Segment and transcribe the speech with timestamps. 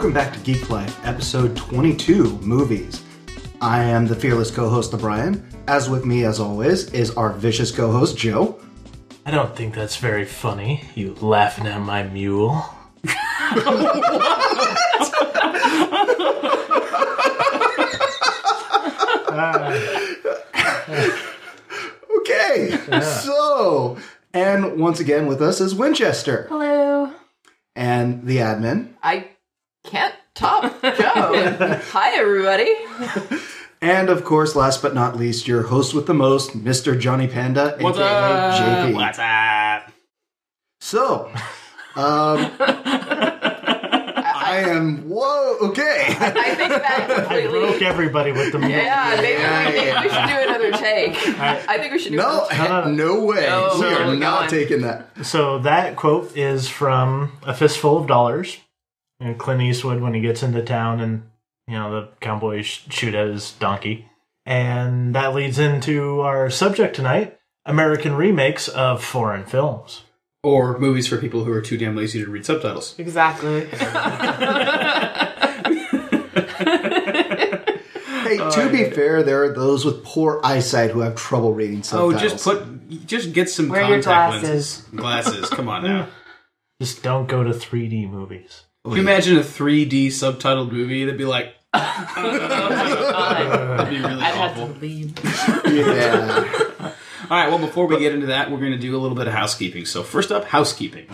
[0.00, 3.04] Welcome back to Geek Life, episode 22 Movies.
[3.60, 5.46] I am the fearless co host, Brian.
[5.68, 8.58] As with me, as always, is our vicious co host, Joe.
[9.26, 12.64] I don't think that's very funny, you laughing at my mule.
[22.20, 23.98] Okay, so,
[24.32, 27.12] and once again with us is Winchester Hello.
[27.76, 28.94] and the admin.
[29.02, 29.28] I
[29.84, 31.80] can't top Joe.
[31.92, 32.74] Hi, everybody.
[33.82, 36.98] And of course, last but not least, your host with the most, Mr.
[36.98, 38.94] Johnny Panda, What's aka JP.
[38.94, 39.92] What's up?
[40.82, 41.26] So,
[41.96, 42.50] um,
[44.42, 45.08] I am.
[45.08, 45.56] Whoa.
[45.62, 46.06] Okay.
[46.08, 48.70] I think that I broke everybody with the mule.
[48.70, 50.02] Yeah, maybe, Yeah, maybe yeah.
[50.02, 51.16] we should do another take.
[51.38, 53.46] I think we should do No, another no, way.
[53.46, 54.50] No, we where are are not going?
[54.50, 55.06] taking that.
[55.24, 58.58] So that quote is from A Fistful of Dollars.
[59.20, 61.28] And Clint Eastwood when he gets into town and
[61.68, 64.06] you know the cowboys shoot at his donkey.
[64.46, 70.02] And that leads into our subject tonight, American remakes of foreign films.
[70.42, 72.94] Or movies for people who are too damn lazy to read subtitles.
[72.98, 73.68] Exactly.
[78.30, 82.14] Hey, to be fair, there are those with poor eyesight who have trouble reading subtitles.
[82.14, 84.84] Oh, just put, just get some Wear your contact glasses.
[84.84, 84.84] lenses.
[84.94, 86.08] Glasses, come on now.
[86.80, 88.62] Just don't go to 3D movies.
[88.84, 92.14] Can you imagine a 3D subtitled movie that'd be like, oh
[93.76, 94.72] that'd be really I'd have awful.
[94.72, 95.18] to leave.
[95.66, 96.54] Yeah.
[97.30, 99.28] All right, well, before we get into that, we're going to do a little bit
[99.28, 99.84] of housekeeping.
[99.84, 101.06] So, first up, housekeeping.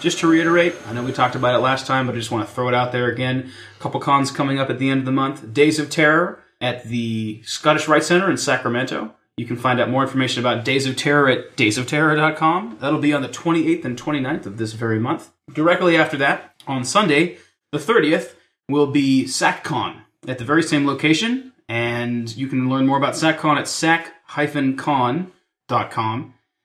[0.00, 2.46] Just to reiterate, I know we talked about it last time, but I just want
[2.48, 3.50] to throw it out there again.
[3.78, 5.54] A couple cons coming up at the end of the month.
[5.54, 9.14] Days of Terror at the Scottish Rite Center in Sacramento.
[9.38, 12.78] You can find out more information about Days of Terror at daysofterror.com.
[12.80, 15.30] That'll be on the 28th and 29th of this very month.
[15.52, 17.38] Directly after that, on Sunday,
[17.70, 18.34] the 30th,
[18.68, 21.52] will be SacCon at the very same location.
[21.68, 25.32] And you can learn more about SacCon at sac-con.com.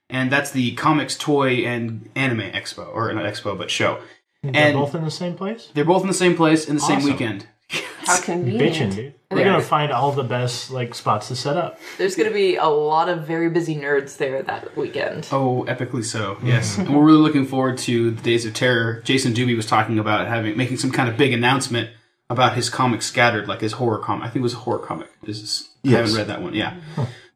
[0.09, 3.99] And that's the comics, toy, and anime expo, or not expo, but show.
[4.41, 5.69] They're And- both in the same place?
[5.73, 7.45] They're both in the same place in the same weekend.
[8.07, 8.73] How convenient.
[8.75, 9.13] Bitchin', dude.
[9.31, 9.45] We're Yeah.
[9.45, 11.79] gonna find all the best like spots to set up.
[11.97, 15.27] There's going to be a lot of very busy nerds there that weekend.
[15.31, 16.35] Oh, epically so.
[16.35, 16.47] Mm-hmm.
[16.47, 19.01] Yes, and we're really looking forward to the Days of Terror.
[19.03, 21.89] Jason Doobie was talking about having making some kind of big announcement
[22.29, 24.23] about his comic Scattered, like his horror comic.
[24.25, 25.07] I think it was a horror comic.
[25.23, 26.53] This is, I haven't read that one.
[26.53, 26.75] Yeah,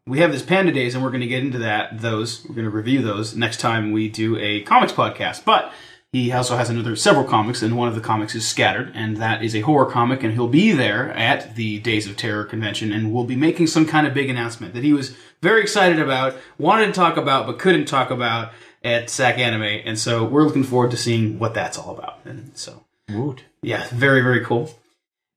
[0.06, 2.00] we have this Panda Days, and we're going to get into that.
[2.00, 5.44] Those we're going to review those next time we do a comics podcast.
[5.46, 5.72] But
[6.14, 9.44] he also has another several comics, and one of the comics is Scattered, and that
[9.44, 13.14] is a horror comic, and he'll be there at the Days of Terror convention, and
[13.14, 16.88] will be making some kind of big announcement that he was very excited about, wanted
[16.88, 18.54] to talk about, but couldn't talk about
[18.84, 22.20] at SAC Anime, and so we're looking forward to seeing what that's all about.
[22.24, 23.44] And so, Woot.
[23.62, 24.72] yeah, very very cool.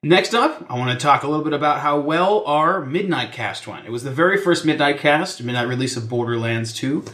[0.03, 3.67] Next up, I want to talk a little bit about how well our Midnight Cast
[3.67, 3.85] went.
[3.85, 7.05] It was the very first Midnight Cast, midnight release of Borderlands 2.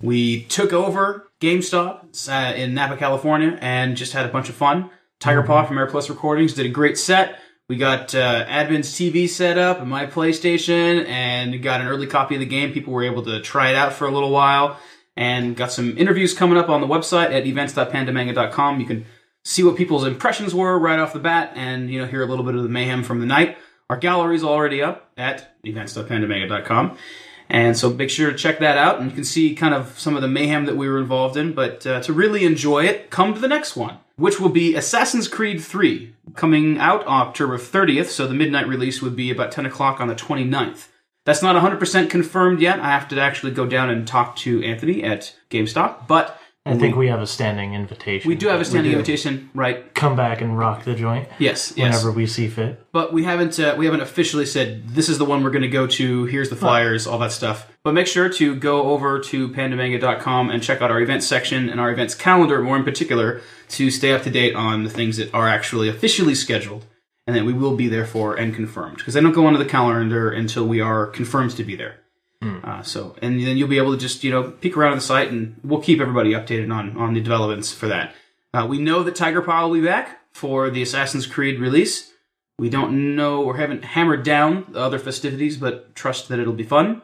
[0.00, 4.90] We took over GameStop uh, in Napa, California, and just had a bunch of fun.
[5.18, 7.38] Tiger Paw from AirPlus Recordings did a great set.
[7.68, 12.34] We got uh, Admin's TV set up and my PlayStation, and got an early copy
[12.34, 12.72] of the game.
[12.72, 14.78] People were able to try it out for a little while,
[15.16, 18.80] and got some interviews coming up on the website at events.pandamanga.com.
[18.80, 19.06] You can
[19.44, 22.44] see what people's impressions were right off the bat, and you know hear a little
[22.44, 23.56] bit of the mayhem from the night.
[23.88, 26.98] Our gallery's already up at events.pandamanga.com.
[27.50, 30.14] And so make sure to check that out, and you can see kind of some
[30.14, 31.52] of the mayhem that we were involved in.
[31.52, 35.26] But uh, to really enjoy it, come to the next one, which will be Assassin's
[35.26, 38.06] Creed 3, coming out October 30th.
[38.06, 40.86] So the midnight release would be about 10 o'clock on the 29th.
[41.24, 42.78] That's not 100% confirmed yet.
[42.78, 46.39] I have to actually go down and talk to Anthony at GameStop, but
[46.70, 48.28] I think we have a standing invitation.
[48.28, 49.92] we do have a standing invitation, right?
[49.94, 51.78] come back and rock the joint Yes, yes.
[51.78, 52.84] whenever we see fit.
[52.92, 55.68] but we haven't uh, we haven't officially said this is the one we're going to
[55.68, 56.24] go to.
[56.26, 57.66] Here's the flyers, all that stuff.
[57.82, 61.80] But make sure to go over to pandamanga.com and check out our events section and
[61.80, 63.40] our events calendar, more in particular,
[63.70, 66.84] to stay up to date on the things that are actually officially scheduled
[67.26, 68.96] and that we will be there for and confirmed.
[68.98, 71.96] Because they don't go onto the calendar until we are confirmed to be there.
[72.42, 75.30] Uh, so, and then you'll be able to just you know peek around the site,
[75.30, 78.14] and we'll keep everybody updated on on the developments for that.
[78.54, 82.12] Uh, we know that Tiger Paw will be back for the Assassin's Creed release.
[82.58, 86.64] We don't know or haven't hammered down the other festivities, but trust that it'll be
[86.64, 87.02] fun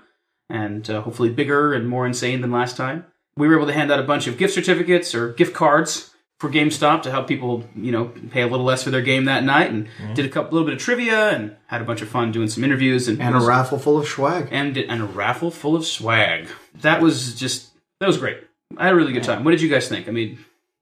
[0.49, 3.07] and uh, hopefully bigger and more insane than last time.
[3.37, 6.51] We were able to hand out a bunch of gift certificates or gift cards for
[6.51, 9.71] GameStop to help people, you know, pay a little less for their game that night,
[9.71, 10.15] and mm-hmm.
[10.15, 12.63] did a couple, little bit of trivia and had a bunch of fun doing some
[12.63, 14.49] interviews and And a raffle full of swag.
[14.51, 16.49] and and a raffle full of swag.
[16.83, 18.39] That was just that was great.
[18.77, 19.45] I had a really good time.
[19.45, 20.09] What did you guys think?
[20.09, 20.39] I mean,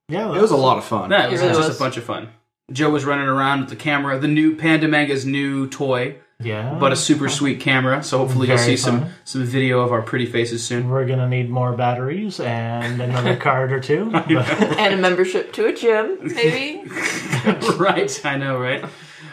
[0.09, 1.11] Yeah, It was a lot of fun.
[1.11, 2.31] That was, It really just a bunch of fun.
[2.73, 6.77] Joe was running around with the camera, the new Panda Manga's new toy, yeah.
[6.79, 8.03] but a super sweet camera.
[8.03, 9.11] So hopefully you'll see some fun.
[9.25, 10.89] some video of our pretty faces soon.
[10.89, 14.11] We're gonna need more batteries and another card or two.
[14.15, 16.89] And a membership to a gym, maybe.
[17.77, 18.85] right, I know, right?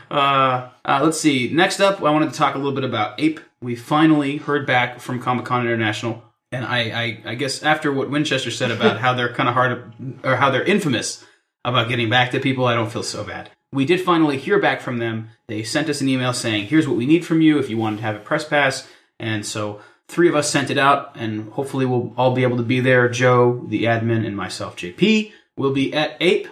[0.09, 1.49] Uh, uh, let's see.
[1.53, 3.39] Next up, I wanted to talk a little bit about Ape.
[3.61, 8.09] We finally heard back from Comic Con International, and I, I, I guess after what
[8.09, 9.93] Winchester said about how they're kind of hard,
[10.23, 11.23] or how they're infamous
[11.63, 13.51] about getting back to people, I don't feel so bad.
[13.73, 15.29] We did finally hear back from them.
[15.47, 17.97] They sent us an email saying, "Here's what we need from you if you want
[17.97, 18.87] to have a press pass,"
[19.19, 22.63] and so three of us sent it out, and hopefully we'll all be able to
[22.63, 23.07] be there.
[23.07, 26.47] Joe, the admin, and myself, JP, will be at Ape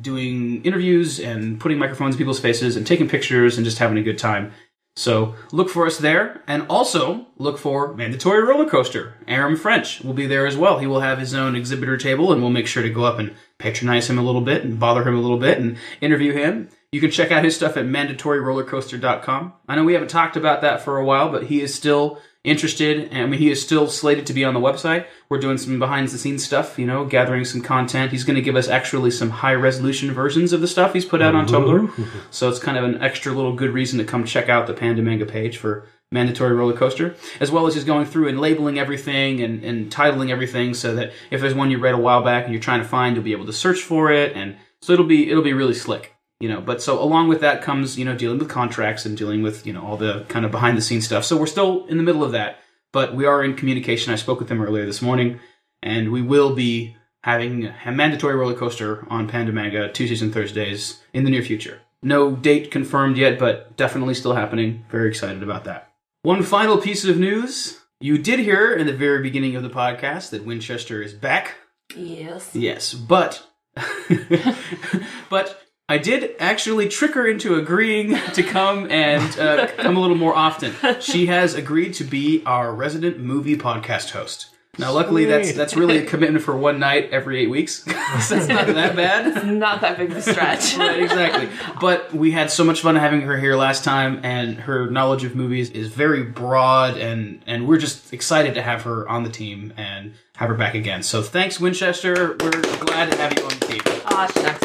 [0.00, 4.02] doing interviews and putting microphones in people's faces and taking pictures and just having a
[4.02, 4.52] good time.
[4.96, 9.14] So look for us there, and also look for Mandatory Roller Coaster.
[9.26, 10.78] Aram French will be there as well.
[10.78, 13.34] He will have his own exhibitor table, and we'll make sure to go up and
[13.58, 16.68] patronize him a little bit and bother him a little bit and interview him.
[16.92, 19.52] You can check out his stuff at mandatoryrollercoaster.com.
[19.68, 23.08] I know we haven't talked about that for a while, but he is still interested.
[23.10, 25.06] and I mean, he is still slated to be on the website.
[25.30, 28.12] We're doing some behind the scenes stuff, you know, gathering some content.
[28.12, 31.22] He's going to give us actually some high resolution versions of the stuff he's put
[31.22, 31.90] out on Tumblr.
[32.30, 35.02] So it's kind of an extra little good reason to come check out the Panda
[35.02, 39.40] Manga page for Mandatory Roller Coaster, as well as he's going through and labeling everything
[39.40, 42.52] and, and titling everything so that if there's one you read a while back and
[42.52, 44.36] you're trying to find, you'll be able to search for it.
[44.36, 46.13] And so it'll be, it'll be really slick
[46.44, 49.42] you know but so along with that comes you know dealing with contracts and dealing
[49.42, 51.24] with you know all the kind of behind the scenes stuff.
[51.24, 52.58] So we're still in the middle of that
[52.92, 54.12] but we are in communication.
[54.12, 55.40] I spoke with them earlier this morning
[55.82, 61.02] and we will be having a mandatory roller coaster on panda manga tuesdays and thursdays
[61.14, 61.80] in the near future.
[62.02, 64.84] No date confirmed yet but definitely still happening.
[64.90, 65.92] Very excited about that.
[66.24, 67.80] One final piece of news.
[68.00, 71.54] You did hear in the very beginning of the podcast that winchester is back.
[71.96, 72.54] Yes.
[72.54, 73.46] Yes, but
[75.30, 80.16] but I did actually trick her into agreeing to come and uh, come a little
[80.16, 80.72] more often.
[81.00, 84.48] She has agreed to be our resident movie podcast host.
[84.78, 85.56] Now, luckily, that's Sweet.
[85.56, 87.84] that's really a commitment for one night every eight weeks.
[88.26, 89.26] so it's not that bad.
[89.36, 90.76] It's not that big of a stretch.
[90.84, 91.48] Right, exactly.
[91.80, 95.36] But we had so much fun having her here last time, and her knowledge of
[95.36, 99.72] movies is very broad, and and we're just excited to have her on the team
[99.76, 101.02] and have her back again.
[101.02, 102.36] So thanks, Winchester.
[102.40, 102.50] We're
[102.86, 103.80] glad to have you on the team.
[104.06, 104.63] Aw, shucks, it's nothing.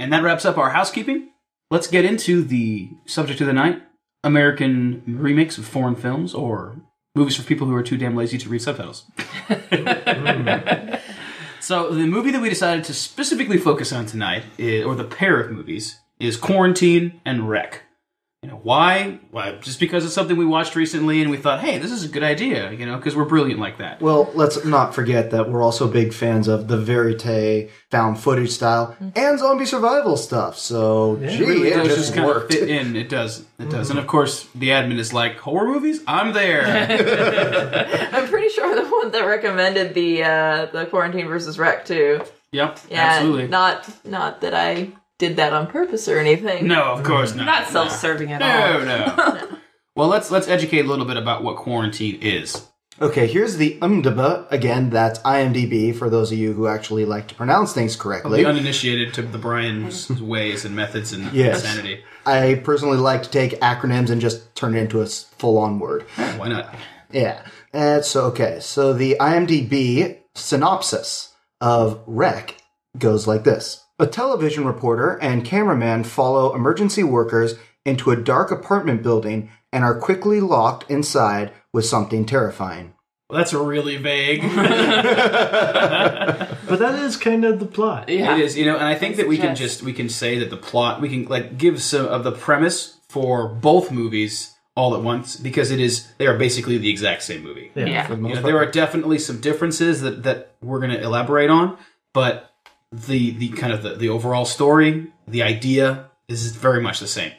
[0.02, 1.28] And that wraps up our housekeeping.
[1.70, 3.80] Let's get into the subject of the night
[4.24, 6.76] American remakes of foreign films or
[7.14, 9.04] movies for people who are too damn lazy to read subtitles.
[11.60, 15.38] so, the movie that we decided to specifically focus on tonight, is, or the pair
[15.40, 17.81] of movies, is Quarantine and Rec.
[18.44, 19.20] You know, why?
[19.30, 19.52] Why?
[19.60, 22.24] Just because it's something we watched recently and we thought, hey, this is a good
[22.24, 24.02] idea, you know, because we're brilliant like that.
[24.02, 28.96] Well, let's not forget that we're also big fans of the verite found footage style
[29.14, 30.58] and zombie survival stuff.
[30.58, 32.96] So, gee, It really it does just just kind of fit in.
[32.96, 33.44] It does.
[33.60, 33.90] It does.
[33.90, 36.02] And of course, the admin is like, horror movies?
[36.08, 36.64] I'm there.
[38.12, 42.20] I'm pretty sure the one that recommended the uh, the quarantine versus rec too.
[42.50, 43.46] yep, Yeah, absolutely.
[43.46, 44.88] Not not that I
[45.18, 46.66] did that on purpose or anything.
[46.66, 47.46] no, of course not.
[47.46, 48.80] Not self-serving at all.
[48.84, 49.58] No, no.
[49.96, 52.66] well, let's let's educate a little bit about what quarantine is.
[53.00, 54.46] Okay, here's the IMDb.
[54.52, 58.42] Again, that's IMDb for those of you who actually like to pronounce things correctly.
[58.42, 61.64] The uninitiated to the Brian's ways and methods and Yes.
[61.64, 62.04] insanity.
[62.26, 66.02] I personally like to take acronyms and just turn it into a full on word.
[66.36, 66.74] Why not?
[67.10, 67.42] Yeah.
[67.74, 68.58] Uh, so, okay.
[68.60, 72.54] So the IMDb synopsis of Rec
[72.98, 79.02] goes like this A television reporter and cameraman follow emergency workers into a dark apartment
[79.02, 82.94] building and are quickly locked inside with something terrifying.
[83.28, 84.42] Well, that's really vague.
[84.54, 84.58] but
[86.78, 88.08] that is kind of the plot.
[88.08, 88.36] Yeah.
[88.36, 90.50] It is, you know, and I think that we can just we can say that
[90.50, 95.02] the plot we can like give some of the premise for both movies all at
[95.02, 97.70] once because it is they are basically the exact same movie.
[97.74, 98.06] Yeah.
[98.06, 98.44] For the You know, part.
[98.44, 101.78] there are definitely some differences that, that we're going to elaborate on,
[102.14, 102.51] but
[102.92, 107.32] the the kind of the, the overall story, the idea is very much the same.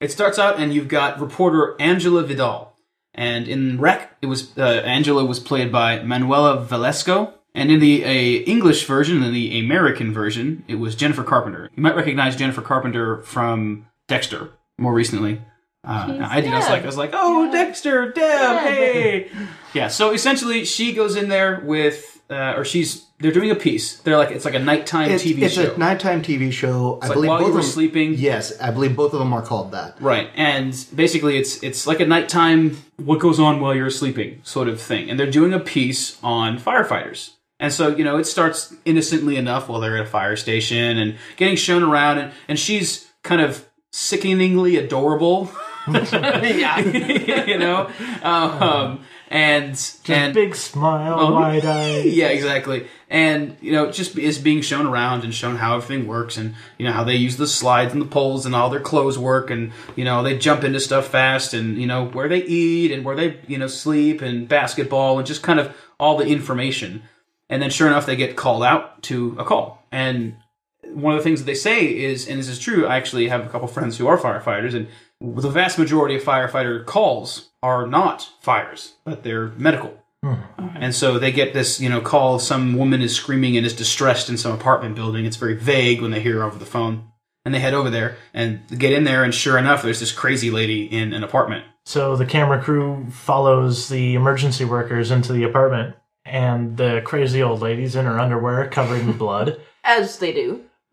[0.00, 2.74] It starts out and you've got reporter Angela Vidal,
[3.14, 8.04] and in Rec, it was uh, Angela was played by Manuela Velasco, and in the
[8.04, 11.70] uh, English version, in the American version, it was Jennifer Carpenter.
[11.74, 15.40] You might recognize Jennifer Carpenter from Dexter more recently.
[15.84, 16.52] Uh, I did.
[16.52, 17.52] I was like, I was like, oh, Yeah.
[17.52, 18.60] Dexter, Deb, Deb.
[18.62, 19.30] hey.
[19.72, 19.88] Yeah.
[19.88, 23.98] So essentially, she goes in there with, uh, or she's they're doing a piece.
[23.98, 25.62] They're like it's like a nighttime It's, TV it's show.
[25.62, 26.98] It's a nighttime TV show.
[27.02, 28.14] I like believe while both you were of them, sleeping.
[28.14, 30.00] Yes, I believe both of them are called that.
[30.00, 34.68] Right, and basically it's it's like a nighttime what goes on while you're sleeping sort
[34.68, 37.32] of thing, and they're doing a piece on firefighters.
[37.60, 41.16] And so, you know, it starts innocently enough while they're at a fire station and
[41.36, 45.50] getting shown around, and, and she's kind of sickeningly adorable.
[45.92, 46.78] yeah.
[47.46, 47.90] you know?
[48.22, 51.32] Um, and, Just and big smile, Oh.
[51.34, 51.98] wide eye.
[52.06, 52.86] yeah, exactly.
[53.10, 56.86] And you know, just is being shown around and shown how everything works, and you
[56.86, 59.72] know how they use the slides and the poles and all their clothes work, and
[59.96, 63.16] you know they jump into stuff fast, and you know where they eat and where
[63.16, 67.02] they you know sleep and basketball and just kind of all the information.
[67.50, 70.36] And then, sure enough, they get called out to a call, and
[70.84, 73.44] one of the things that they say is, and this is true, I actually have
[73.44, 74.88] a couple friends who are firefighters, and
[75.20, 79.98] the vast majority of firefighter calls are not fires, but they're medical.
[80.22, 80.34] Hmm.
[80.76, 82.38] And so they get this, you know, call.
[82.38, 85.24] Some woman is screaming and is distressed in some apartment building.
[85.24, 87.10] It's very vague when they hear her over the phone.
[87.44, 90.50] And they head over there and get in there, and sure enough, there's this crazy
[90.50, 91.64] lady in an apartment.
[91.86, 95.96] So the camera crew follows the emergency workers into the apartment,
[96.26, 99.60] and the crazy old lady's in her underwear covered in blood.
[99.82, 100.64] As they do.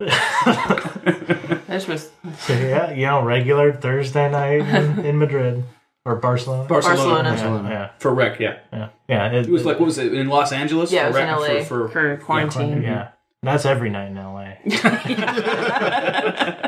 [1.66, 5.64] This was So yeah, you know, regular Thursday night in, in Madrid
[6.04, 6.68] or Barcelona.
[6.68, 7.34] Barcelona.
[7.34, 8.58] Yeah, yeah, For rec, yeah.
[8.72, 9.32] yeah, yeah.
[9.32, 10.92] It was like, what was it, in Los Angeles?
[10.92, 11.64] Yeah, it For was in LA.
[11.64, 12.82] For, for, for quarantine.
[12.82, 13.08] yeah.
[13.42, 14.54] That's every night in LA.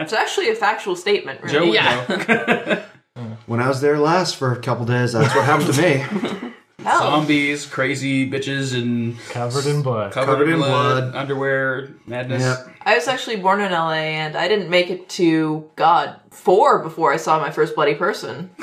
[0.00, 1.72] It's actually a factual statement, really.
[1.72, 2.84] Joe Yeah.
[3.46, 6.54] When I was there last for a couple days, that's what happened to me.
[6.80, 7.00] Hell.
[7.00, 10.12] Zombies, crazy bitches, and Covered in blood.
[10.12, 11.14] covered, Covered in in blood, blood.
[11.16, 12.42] underwear, madness.
[12.42, 12.76] Yep.
[12.82, 17.12] I was actually born in LA and I didn't make it to, God, four before
[17.12, 18.50] I saw my first bloody person.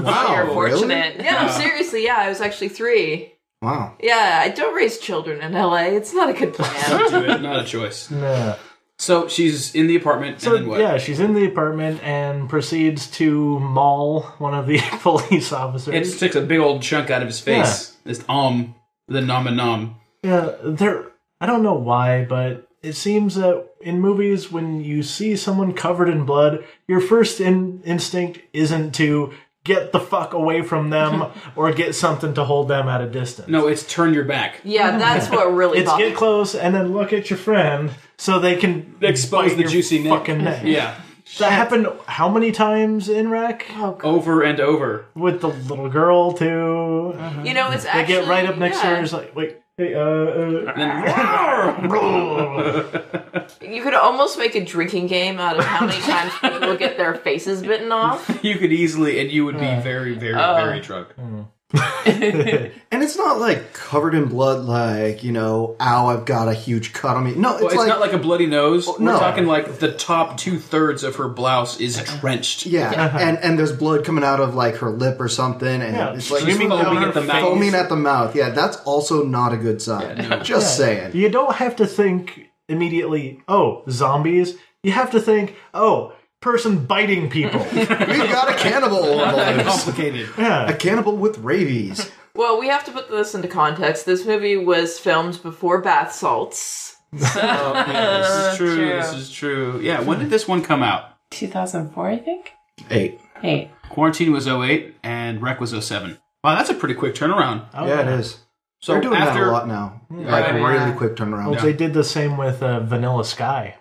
[0.00, 0.54] Wow, You're really?
[0.54, 1.16] fortunate.
[1.22, 3.34] Yeah, no, seriously, yeah, I was actually three.
[3.60, 3.94] Wow.
[4.00, 5.82] Yeah, I don't raise children in LA.
[5.88, 7.10] It's not a good plan.
[7.10, 8.10] Do it, not a choice.
[8.10, 8.56] Yeah.
[8.98, 10.80] So she's in the apartment, So and then what?
[10.80, 15.88] yeah, she's in the apartment and proceeds to maul one of the police officers.
[15.88, 16.16] It officers.
[16.16, 17.96] sticks a big old chunk out of his face.
[18.04, 18.74] This um,
[19.08, 19.96] the nom and nom.
[20.22, 21.08] Yeah, there.
[21.40, 26.08] I don't know why, but it seems that in movies, when you see someone covered
[26.08, 29.34] in blood, your first in- instinct isn't to
[29.66, 31.24] get the fuck away from them
[31.56, 33.48] or get something to hold them at a distance.
[33.48, 34.60] No, it's turn your back.
[34.64, 38.38] Yeah, that's what really it's bothered get close and then look at your friend so
[38.38, 40.12] they can Expose the juicy neck.
[40.12, 40.62] fucking neck.
[40.64, 40.94] Yeah,
[41.38, 43.66] That happened how many times in Rec?
[43.76, 45.06] over and over.
[45.14, 47.14] With the little girl too.
[47.44, 48.96] You know, it's They actually get right up next to yeah.
[48.96, 49.02] her.
[49.02, 51.90] It's like, wait, hey, uh, uh, And then,
[53.60, 57.14] You could almost make a drinking game out of how many times people get their
[57.14, 58.40] faces bitten off.
[58.42, 60.54] you could easily, and you would be very, very, uh.
[60.54, 61.12] very drunk.
[61.14, 61.42] Hmm.
[62.92, 66.92] And it's not like covered in blood, like, you know, ow, I've got a huge
[66.92, 67.34] cut on me.
[67.34, 68.86] No, it's, Well, it's like, not like a bloody nose.
[68.86, 69.18] We're no.
[69.18, 72.64] talking like the top two thirds of her blouse is drenched.
[72.66, 76.14] yeah, and and there's blood coming out of like her lip or something, and Yeah,
[76.14, 77.42] it's like streaming foaming down at her the mouth.
[77.42, 78.36] foaming at the mouth.
[78.36, 80.16] Yeah, that's also not a good sign.
[80.16, 80.42] Yeah, no.
[80.42, 81.14] Just saying.
[81.14, 84.56] You don't have to think immediately, oh, zombies.
[84.82, 87.66] You have to think, oh, person biting people.
[87.74, 89.84] We've got a cannibal on the loose.
[89.84, 90.28] Complicated.
[90.38, 92.10] A cannibal with rabies.
[92.34, 94.06] Well, we have to put this into context.
[94.06, 96.96] This movie was filmed before bath salts.
[97.18, 98.76] Oh, yeah, this is true.
[98.76, 98.88] True.
[98.96, 99.80] This is true.
[99.80, 101.12] Yeah, when did this one come out?
[101.30, 102.52] 2004, I think.
[102.90, 103.20] Eight.
[103.40, 106.18] Hey, Quarantine was 08 and Rec was 07.
[106.44, 107.66] Wow, that's a pretty quick turnaround.
[107.72, 108.38] Oh, yeah, it is.
[108.86, 110.00] So They're doing after that a lot now.
[110.10, 110.64] Like Yeah.
[110.64, 111.50] really quick turnaround.
[111.50, 113.74] Well, they did the same with uh, Vanilla Sky.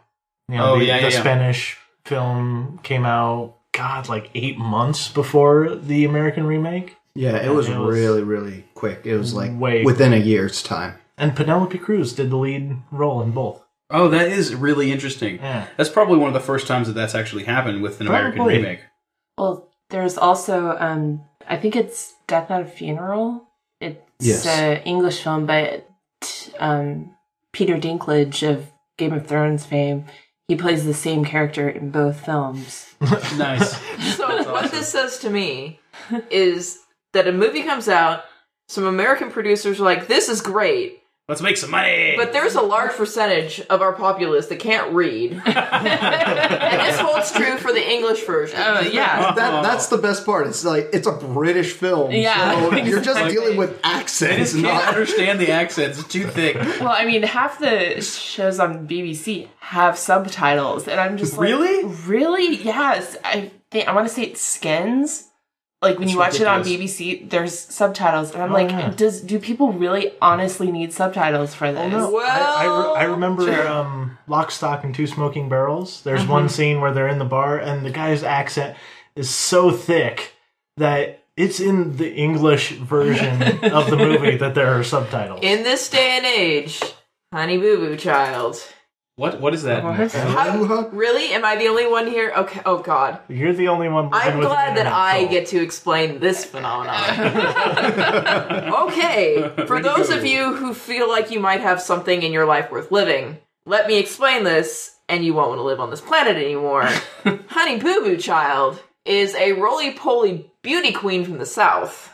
[0.50, 1.20] You know, Oh, the, yeah, the yeah, yeah.
[1.20, 6.98] Spanish film came out, God, like eight months before the American remake.
[7.14, 9.02] Yeah, it was, it was really, really quick.
[9.06, 10.96] It was like way within a year's time.
[11.20, 13.64] And Penelope Cruz did the lead role in both.
[13.92, 15.36] Oh, that is really interesting.
[15.36, 15.68] Yeah.
[15.78, 18.80] That's probably one of the first times that that's actually happened with an American remake.
[19.38, 23.48] well, there's also um, I think it's Death at a Funeral.
[23.80, 24.46] It's Yes.
[24.46, 25.88] an English film, but
[26.60, 27.16] um,
[27.52, 30.06] Peter Dinklage of Game of Thrones fame,
[30.48, 32.82] he plays the same character in both films.
[33.38, 33.78] Nice.
[34.16, 35.80] So what this says to me
[36.32, 36.80] is
[37.14, 38.24] that a movie comes out,
[38.68, 42.14] some American producers are like, "This is great," Let's make some money.
[42.18, 47.58] but there's a large percentage of our populace that can't read, and this holds true
[47.58, 48.60] for the English version.
[48.60, 50.46] Oh yeah, That that's the best part.
[50.46, 52.12] It's like it's a British film.
[52.12, 55.98] Yeah, so you're just dealing with I accents, just can't not understand the accents.
[55.98, 56.58] It's too thick.
[56.58, 61.86] Well, I mean, half the shows on BBC have subtitles, and I'm just like, Really?
[62.06, 62.56] really?
[62.64, 63.18] Yes.
[63.24, 65.28] I think I want to say it's Skins.
[65.82, 66.64] Like when That's you watch it on.
[66.64, 68.90] BBC, there's subtitles, and I'm Oh, like, yeah.
[68.96, 71.94] does do people really honestly need subtitles for this?
[71.94, 72.10] Oh, no.
[72.12, 72.26] Well,
[72.58, 76.02] I, I, re- I remember um, Lock, Stock, and Two Smoking Barrels.
[76.02, 78.78] There's one scene where they're in the bar, and the guy's accent
[79.16, 80.34] is so thick
[80.78, 85.42] that It's in the English version of the movie that there are subtitles.
[85.44, 86.82] In this day and age,
[87.34, 88.56] Honey Boo Boo Child.
[89.18, 89.40] What?
[89.40, 89.82] What is that?
[89.82, 90.12] What?
[90.12, 91.32] How, really?
[91.34, 92.34] Am I the only one here?
[92.36, 92.62] Okay.
[92.66, 93.20] Oh God.
[93.30, 94.10] You're the only one.
[94.12, 95.30] I'm glad that I soul.
[95.30, 97.00] get to explain this phenomenon.
[98.90, 102.70] okay, for those of you who feel like you might have something in your life
[102.70, 106.36] worth living, let me explain this, and you won't want to live on this planet
[106.36, 106.84] anymore.
[107.48, 112.12] Honey Boo Boo Child is a roly poly beauty queen from the South,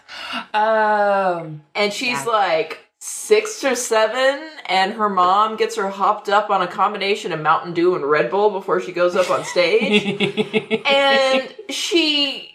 [0.53, 1.51] Oh.
[1.73, 6.67] and she's like six or seven, and her mom gets her hopped up on a
[6.67, 10.05] combination of Mountain Dew and Red Bull before she goes up on stage
[10.85, 12.51] and she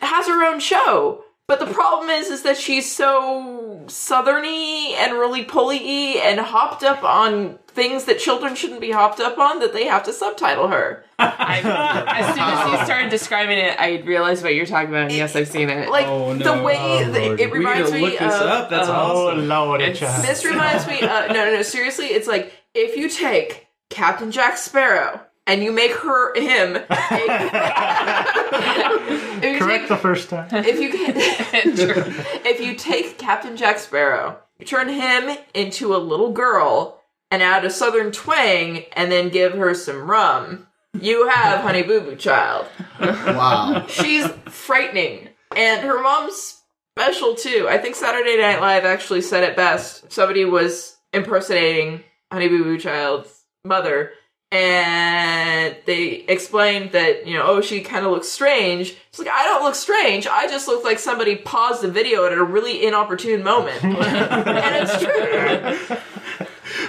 [0.00, 1.24] has her own show.
[1.46, 7.04] But the problem is, is that she's so southerny and really pulley and hopped up
[7.04, 11.04] on things that children shouldn't be hopped up on that they have to subtitle her.
[11.20, 11.58] I,
[12.20, 15.02] as soon as you started describing it, I realized what you're talking about.
[15.06, 15.90] and Yes, I've seen it.
[15.90, 16.56] Like Oh, no.
[16.56, 17.40] the way Oh, that Lord.
[17.40, 18.42] it We reminds need to me this of.
[18.42, 18.70] up.
[18.70, 19.48] That's uh, Oh awesome.
[19.48, 21.00] lord, It's- This reminds me.
[21.00, 21.62] Uh, no, no, no.
[21.62, 26.76] Seriously, it's like if you take Captain Jack Sparrow and you make her him.
[26.76, 26.84] a-
[29.40, 30.48] If you Correct take- the first time.
[30.52, 30.90] if you
[32.44, 37.64] if you take Captain Jack Sparrow, you turn him into a little girl and add
[37.64, 40.66] a southern twang and then give her some rum,
[41.00, 42.66] you have Honey Boo Boo Child.
[43.00, 43.86] Wow.
[43.88, 45.28] She's frightening.
[45.56, 46.62] And her mom's
[46.96, 47.66] special too.
[47.68, 50.10] I think Saturday Night Live actually said it best.
[50.12, 52.02] Somebody was impersonating
[52.32, 54.12] Honey Boo Boo Child's mother.
[54.50, 58.96] And they explained that, you know, oh, she kind of looks strange.
[59.10, 60.26] She's like, I don't look strange.
[60.26, 63.84] I just look like somebody paused the video at a really inopportune moment.
[63.84, 65.98] and it's true.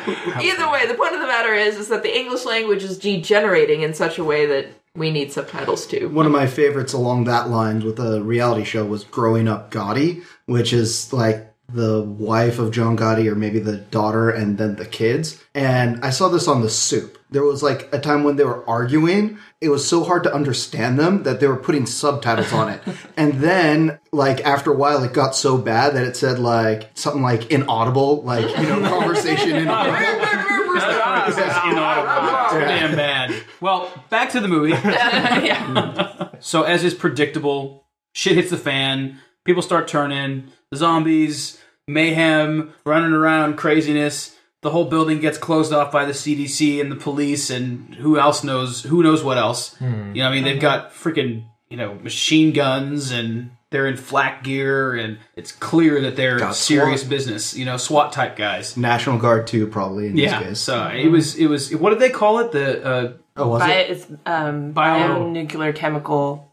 [0.07, 3.81] Either way, the point of the matter is, is that the English language is degenerating
[3.81, 6.09] in such a way that we need subtitles too.
[6.09, 10.23] One of my favorites along that lines with a reality show was Growing Up Gotti,
[10.45, 14.85] which is like the wife of John Gotti or maybe the daughter and then the
[14.85, 15.41] kids.
[15.53, 17.17] And I saw this on The Soup.
[17.31, 19.37] There was like a time when they were arguing.
[19.61, 22.81] It was so hard to understand them that they were putting subtitles on it.
[23.17, 27.21] And then like after a while it got so bad that it said like something
[27.21, 29.99] like inaudible, like, you know, conversation inaudible.
[29.99, 32.59] That's inaudible.
[32.59, 33.35] Damn bad.
[33.59, 34.73] Well, back to the movie.
[36.41, 39.19] So, as is predictable, shit hits the fan.
[39.43, 40.51] People start turning.
[40.75, 44.35] Zombies, mayhem, running around, craziness.
[44.61, 48.43] The whole building gets closed off by the CDC and the police, and who else
[48.43, 48.83] knows?
[48.83, 49.75] Who knows what else?
[49.81, 54.43] You know, I mean, they've got freaking you know machine guns, and they're in flak
[54.43, 57.09] gear, and it's clear that they're Got serious SWAT.
[57.09, 57.55] business.
[57.55, 58.75] You know, SWAT type guys.
[58.75, 60.43] National Guard too, probably in this Yeah.
[60.43, 60.59] case.
[60.59, 61.35] So it was.
[61.37, 61.73] It was.
[61.73, 62.51] What did they call it?
[62.51, 63.89] The uh, oh, was Bio, it?
[63.91, 66.48] it's um, Bio- bionuclear chemical.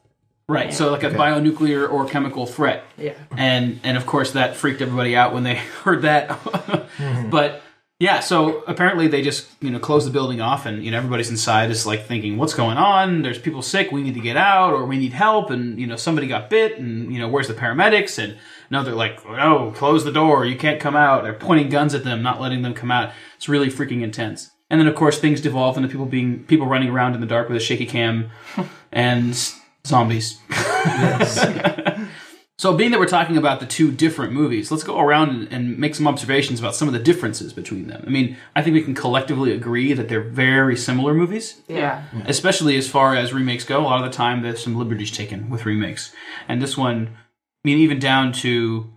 [0.48, 2.84] Right, so like a bionuclear or chemical threat.
[2.96, 3.14] Yeah.
[3.36, 6.28] And and of course that freaked everybody out when they heard that.
[6.28, 7.30] Mm-hmm.
[7.30, 7.62] But
[7.98, 11.30] yeah, so apparently they just, you know, closed the building off and you know everybody's
[11.30, 13.22] inside is like thinking, What's going on?
[13.22, 15.96] There's people sick, we need to get out, or we need help and you know,
[15.96, 18.22] somebody got bit and you know, where's the paramedics?
[18.22, 18.36] And
[18.70, 21.24] no, they're like, No, close the door, you can't come out.
[21.24, 23.12] They're pointing guns at them, not letting them come out.
[23.36, 24.50] It's really freaking intense.
[24.68, 27.48] And then of course things devolve into people being people running around in the dark
[27.48, 28.30] with a shaky cam
[28.92, 29.52] and
[29.86, 30.38] s- zombies.
[32.58, 35.78] So, being that we're talking about the two different movies, let's go around and, and
[35.78, 38.02] make some observations about some of the differences between them.
[38.06, 42.04] I mean, I think we can collectively agree that they're very similar movies, Yeah.
[42.24, 43.80] especially as far as remakes go.
[43.80, 46.14] A lot of the time, there's some liberties taken with remakes.
[46.48, 48.90] And this one, I mean, even down to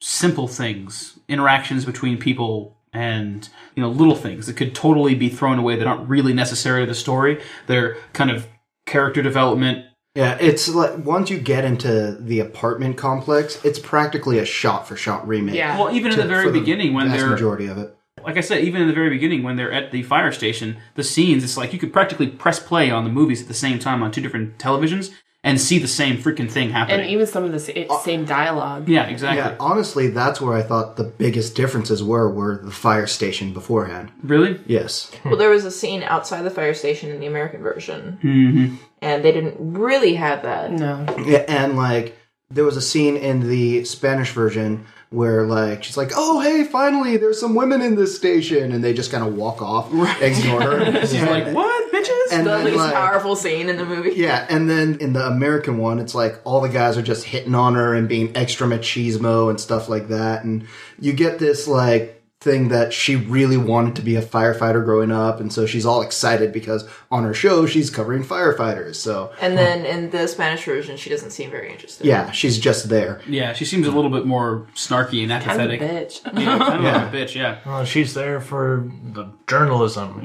[0.00, 5.60] simple things, interactions between people, and, you know, little things that could totally be thrown
[5.60, 7.40] away that aren't really necessary to the story.
[7.68, 8.48] They're kind of
[8.86, 14.44] character development, Yeah, it's like once you get into the apartment complex, it's practically a
[14.44, 15.56] shot for shot remake.
[15.56, 15.76] Yeah.
[15.78, 17.96] Well, even in to- the very for beginning, when vast they're majority of it.
[18.24, 21.02] like I said, even in the very beginning, when they're at the fire station, the
[21.02, 24.02] scenes, it's like you could practically press play on the movies at the same time
[24.04, 25.10] on two different televisions
[25.44, 27.00] and see the same freaking thing happening.
[27.02, 28.88] And even some of the sa- same dialogue.
[28.88, 29.38] yeah, exactly.
[29.38, 34.10] Yeah, honestly, that's where I thought the biggest differences were were the fire station beforehand.
[34.22, 34.58] Really?
[34.66, 35.12] Yes.
[35.24, 38.74] Well, there was a scene outside the fire station in the American version, Mm-hmm.
[39.02, 40.72] and they didn't really have that.
[40.72, 41.04] No.
[41.26, 42.16] Yeah, and like
[42.50, 47.16] there was a scene in the Spanish version where like she's like, "Oh, hey, finally,
[47.16, 49.86] there's some women in this station," and they just kind of walk off,
[50.20, 51.00] ignore her.
[51.06, 52.32] She's like, what, bitches?
[52.32, 54.12] and The then, least like, powerful scene in the movie.
[54.16, 57.54] Yeah, and then in the American one, it's like all the guys are just hitting
[57.54, 60.66] on her and being extra machismo and stuff like that, and
[60.98, 65.40] you get this like thing that she really wanted to be a firefighter growing up,
[65.40, 68.96] and so she's all excited because on her show she's covering firefighters.
[68.96, 72.06] So And then in the Spanish version, she doesn't seem very interested.
[72.06, 73.20] yeah, she's just there.
[73.26, 75.80] Yeah, she seems a little bit more snarky and Kind of a apathetic.
[75.80, 76.38] bitch.
[76.44, 77.04] Yeah, kind of Yeah.
[77.04, 77.34] like a bitch.
[77.34, 77.58] Yeah.
[77.66, 80.22] Well, she's there for the journalism.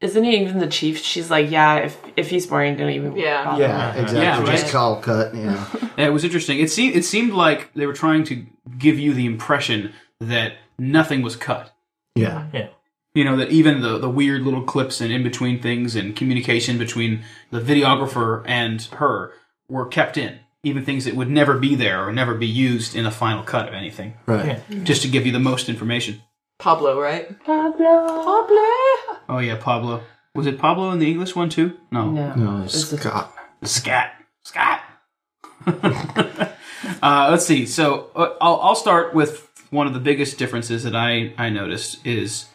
[0.00, 0.98] Isn't he even the chief?
[0.98, 3.16] She's like, yeah, if if he's boring, don't even.
[3.16, 3.44] Yeah.
[3.44, 3.62] bother.
[3.62, 4.20] Yeah, exactly.
[4.50, 5.32] Yeah, just call cut.
[5.34, 5.64] Yeah,
[5.96, 6.58] Yeah, it was interesting.
[6.58, 8.44] It seemed it seemed like they were trying to
[8.78, 10.54] give you the impression that
[10.90, 11.72] nothing was cut.
[12.14, 12.68] yeah, Yeah.
[13.14, 16.78] You know that even the the weird little clips and in between things and communication
[16.78, 19.32] between the videographer and her
[19.68, 20.38] were kept in.
[20.64, 23.68] Even things that would never be there or never be used in a final cut
[23.68, 24.60] of anything, right.
[24.84, 26.22] just to give you the most information.
[26.58, 27.28] Pablo, right?
[27.44, 28.06] Pablo.
[28.24, 29.18] Pablo.
[29.28, 30.02] Oh yeah, Pablo.
[30.34, 31.76] Was it Pablo in the English one too?
[31.90, 32.10] No.
[32.10, 32.34] No.
[32.34, 33.34] No, It's a- Scott.
[33.64, 34.14] Scat.
[34.44, 34.82] Scat.
[37.02, 37.66] uh, let's see.
[37.66, 42.06] So uh, I'll, I'll start with one of the biggest differences that I, I noticed
[42.06, 42.46] is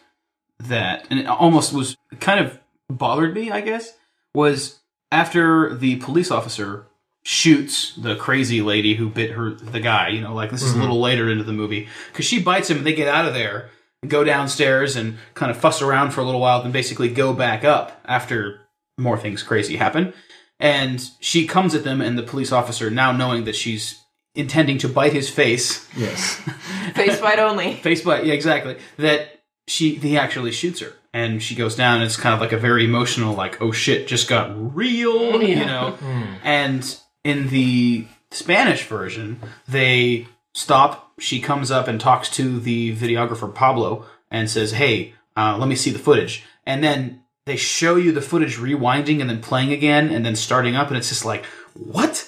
[0.60, 3.93] that, and it almost was kind of bothered me, I guess,
[4.36, 4.80] was
[5.12, 6.86] after the police officer
[7.23, 10.10] shoots the crazy lady who bit her the guy.
[10.10, 10.82] You know, like this is a mm-hmm.
[10.82, 13.71] little later into the movie because she bites him and they get out of there.
[14.03, 17.34] and Go downstairs and kind of fuss around for a little while, then basically go
[17.34, 18.62] back up after
[18.99, 20.13] more things crazy happen.
[20.60, 24.03] And she comes at them, and the police officer, now knowing that she's
[24.38, 26.36] intending to bite his face, Yes.
[26.95, 27.73] Face bite only.
[27.76, 31.95] face bite, yeah, exactly, that she he actually shoots her, and she goes down.
[31.97, 35.58] And it's kind of like a very emotional, like, oh shit, just got real, you
[35.65, 35.97] know.
[36.43, 41.12] And in the Spanish version, they stop.
[41.19, 45.76] She comes up and talks to the videographer Pablo and says, "Hey, uh, let me
[45.76, 50.10] see the footage." And then they show you the footage rewinding and then playing again
[50.10, 51.45] and then starting up, and it's just like,
[51.76, 52.26] what?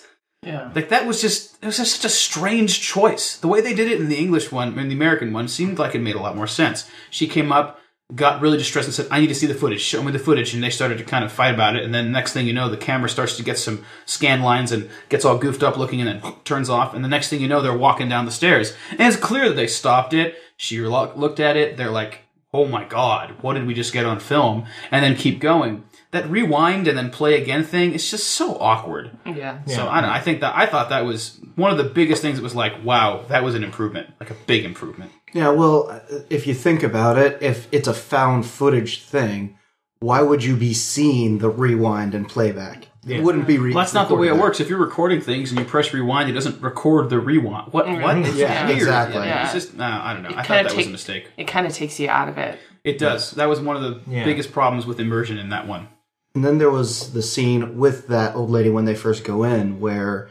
[0.49, 0.71] Yeah.
[0.73, 3.37] Like that was just it was just such a strange choice.
[3.37, 5.93] The way they did it in the English one, in the American one, seemed like
[5.93, 6.89] it made a lot more sense.
[7.11, 7.79] She came up,
[8.15, 9.81] got really distressed, and said, "I need to see the footage.
[9.81, 11.83] Show me the footage." And they started to kind of fight about it.
[11.83, 14.89] And then next thing you know, the camera starts to get some scan lines and
[15.09, 16.95] gets all goofed up looking, and then turns off.
[16.95, 19.55] And the next thing you know, they're walking down the stairs, and it's clear that
[19.55, 20.35] they stopped it.
[20.57, 21.77] She looked at it.
[21.77, 25.39] They're like, "Oh my god, what did we just get on film?" And then keep
[25.39, 25.83] going.
[26.11, 29.11] That rewind and then play again thing, is just so awkward.
[29.27, 29.63] Yeah.
[29.65, 30.15] So I don't know.
[30.15, 32.37] I think that I thought that was one of the biggest things.
[32.37, 35.11] That was like, wow, that was an improvement, like a big improvement.
[35.33, 35.99] Yeah, well, uh,
[36.31, 39.59] if you think about it, if it's a found footage thing,
[39.99, 42.87] why would you be seeing the rewind and playback?
[43.07, 43.59] It wouldn't be.
[43.59, 44.59] Re- Well, that's not the way it recorded works.
[44.59, 47.71] If you're recording things and you press rewind, it doesn't record the rewind.
[47.71, 47.85] What?
[47.85, 48.01] Mm-hmm.
[48.01, 48.17] What?
[48.17, 48.77] It's Yeah, weird.
[48.79, 49.27] exactly.
[49.27, 50.29] It's just no, I don't know.
[50.29, 51.27] I thought kinda that was a take- mistake.
[51.37, 52.57] It kind of takes you out of it.
[52.83, 53.31] It does.
[53.31, 54.23] That was one of the Yeah.
[54.25, 55.87] biggest problems with immersion in that one.
[56.35, 59.79] And then there was the scene with that old lady when they first go in,
[59.79, 60.29] where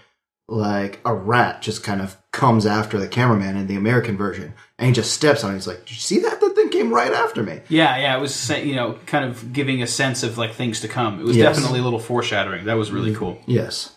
[0.49, 4.87] like a rat just kind of comes after the cameraman in the American version, and
[4.89, 5.55] he just steps on it.
[5.55, 6.41] He's like, "Did you see that?
[6.41, 8.17] That thing came right after me." Yeah, yeah.
[8.17, 11.21] It was you know kind of giving a sense of like things to come.
[11.21, 11.57] It was Yes.
[11.57, 12.65] definitely a little foreshadowing.
[12.65, 13.19] That was really mm-hmm.
[13.19, 13.39] cool.
[13.47, 13.93] Yes.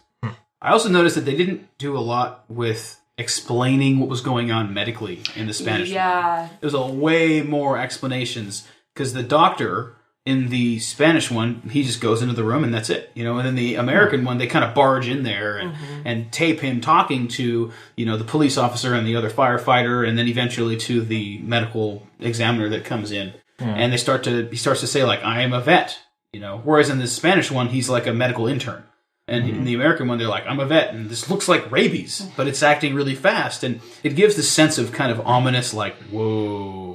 [0.61, 4.73] I also noticed that they didn't do a lot with explaining what was going on
[4.73, 5.89] medically in the Spanish.
[5.89, 5.95] one.
[5.95, 6.49] Yeah.
[6.59, 12.21] There's a way more explanations because the doctor in the Spanish one, he just goes
[12.21, 13.37] into the room and that's it, you know.
[13.37, 14.27] And then the American hmm.
[14.27, 16.01] one, they kind of barge in there and, mm-hmm.
[16.05, 20.17] and tape him talking to you know the police officer and the other firefighter, and
[20.17, 23.65] then eventually to the medical examiner that comes in, hmm.
[23.65, 25.97] and they start to he starts to say like I am a vet,
[26.31, 26.61] you know.
[26.63, 28.83] Whereas in the Spanish one, he's like a medical intern.
[29.27, 29.63] And in hmm.
[29.63, 32.61] the American one, they're like, I'm a vet, and this looks like rabies, but it's
[32.61, 33.63] acting really fast.
[33.63, 36.90] And it gives the sense of kind of ominous, like, whoa.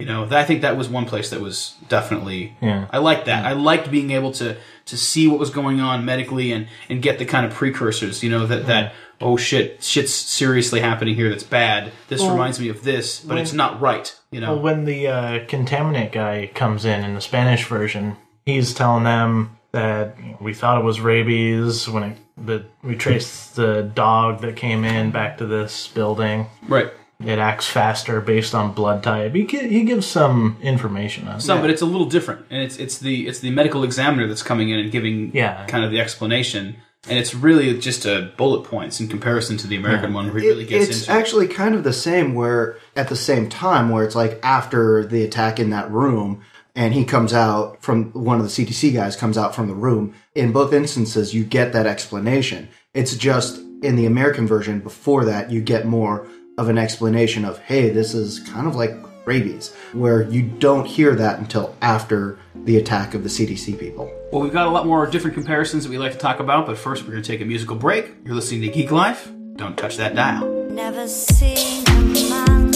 [0.00, 2.56] You know, I think that was one place that was definitely.
[2.60, 2.86] Yeah.
[2.90, 3.44] I liked that.
[3.44, 7.18] I liked being able to to see what was going on medically and and get
[7.18, 8.22] the kind of precursors.
[8.22, 11.28] You know that that oh shit, shit's seriously happening here.
[11.28, 11.92] That's bad.
[12.08, 14.14] This reminds me of this, but it's not right.
[14.30, 14.54] You know.
[14.54, 19.58] Well, when the uh, contaminant guy comes in in the Spanish version, he's telling them
[19.72, 24.84] that we thought it was rabies when it, the, we traced the dog that came
[24.84, 26.46] in back to this building.
[26.66, 26.90] right.
[27.24, 29.34] It acts faster based on blood type.
[29.34, 32.98] He, he gives some information on Some, but it's a little different, and it's it's
[32.98, 35.66] the it's the medical examiner that's coming in and giving Yeah.
[35.66, 36.76] kind of the explanation,
[37.08, 40.48] and it's really just a bullet points in comparison to the American one, where he
[40.48, 41.12] really gets it's into.
[41.12, 41.14] it.
[41.14, 45.22] actually kind of the same where at the same time where it's like after the
[45.22, 46.40] attack in that room
[46.74, 50.14] and he comes out from one of the CDC guys comes out from the room
[50.34, 55.50] in both instances you get that explanation it's just in the American version before that
[55.50, 56.26] you get more
[56.60, 58.94] of an explanation of hey this is kind of like
[59.24, 64.42] rabies where you don't hear that until after the attack of the CDC people Well,
[64.42, 67.02] we've got a lot more different comparisons that we like to talk about, but first
[67.04, 68.12] we're going to take a musical break.
[68.24, 69.30] You're listening to Geek Life.
[69.56, 70.46] Don't touch that dial.
[70.70, 72.69] Never seen a man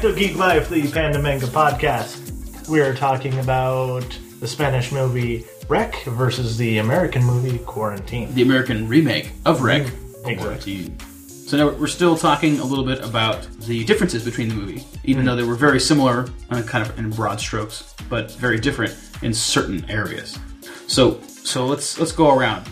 [0.00, 2.68] back to Geek Life, the Panda Manga podcast.
[2.68, 4.06] We are talking about
[4.40, 8.34] the Spanish movie Rec versus the American movie Quarantine.
[8.34, 9.82] the American remake of Rec.
[9.82, 10.36] Exactly.
[10.36, 10.98] Quarantine.
[10.98, 15.26] So now we're still talking a little bit about the differences between the movie, even
[15.26, 19.34] though they were very similar, uh, kind of in broad strokes, but very different in
[19.34, 20.38] certain areas.
[20.86, 22.66] So, so let's let's go around.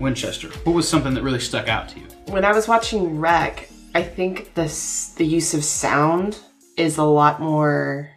[0.00, 2.06] Winchester, what was something that really stuck out to you?
[2.26, 6.38] When I was watching Rec, I think the s- the use of sound
[6.78, 8.10] is a lot more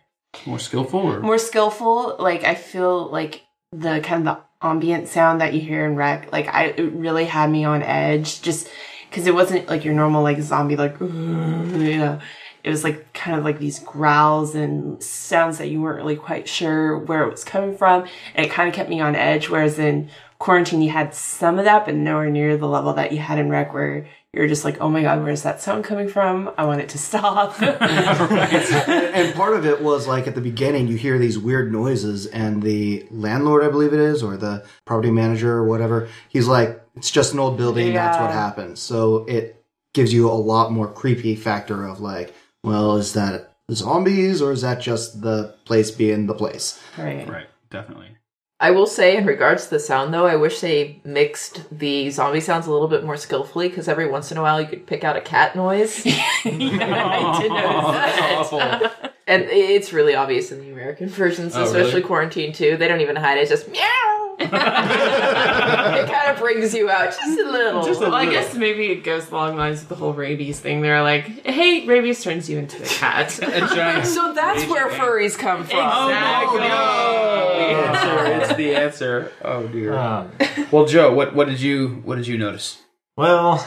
[0.45, 2.15] More skillful, or more skillful.
[2.19, 6.31] Like I feel like the kind of the ambient sound that you hear in rec
[6.31, 8.69] like I it really had me on edge, just
[9.09, 12.19] because it wasn't like your normal like zombie like you know.
[12.63, 16.47] It was like kind of like these growls and sounds that you weren't really quite
[16.47, 19.49] sure where it was coming from, and it kind of kept me on edge.
[19.49, 23.17] Whereas in quarantine, you had some of that, but nowhere near the level that you
[23.17, 26.51] had in rec where you're just like, oh my god, where's that sound coming from?
[26.57, 27.61] I want it to stop.
[27.61, 32.63] and part of it was like at the beginning, you hear these weird noises, and
[32.63, 37.11] the landlord, I believe it is, or the property manager or whatever, he's like, it's
[37.11, 37.93] just an old building.
[37.93, 38.79] That's what happens.
[38.79, 39.63] So it
[39.93, 44.61] gives you a lot more creepy factor of like, well, is that zombies or is
[44.61, 46.81] that just the place being the place?
[46.97, 47.27] right.
[47.27, 47.47] right?
[47.69, 48.17] Definitely.
[48.61, 52.39] I will say, in regards to the sound, though, I wish they mixed the zombie
[52.41, 55.03] sounds a little bit more skillfully because every once in a while you could pick
[55.03, 56.05] out a cat noise.
[56.05, 58.21] yeah, I did notice that.
[58.37, 59.11] awful.
[59.31, 62.01] And it's really obvious in the American versions, Oh, especially really?
[62.03, 62.75] Quarantine too.
[62.77, 64.17] They don't even hide it; it's just meow.
[64.41, 67.83] it kind of brings you out just a little.
[67.85, 70.59] Just a Well, I guess maybe it goes along the lines with the whole rabies
[70.59, 70.81] thing.
[70.81, 73.37] They're like, hey, rabies turns you into a cat.
[73.43, 74.07] A giant.
[74.07, 75.79] so that's where furries come from.
[75.79, 76.59] Exactly.
[76.59, 78.41] The answer.
[78.41, 79.31] It's the answer.
[79.43, 79.93] Oh dear.
[79.93, 80.31] Um,
[80.71, 82.81] Well, Joe, what what did you what did you notice?
[83.15, 83.65] well,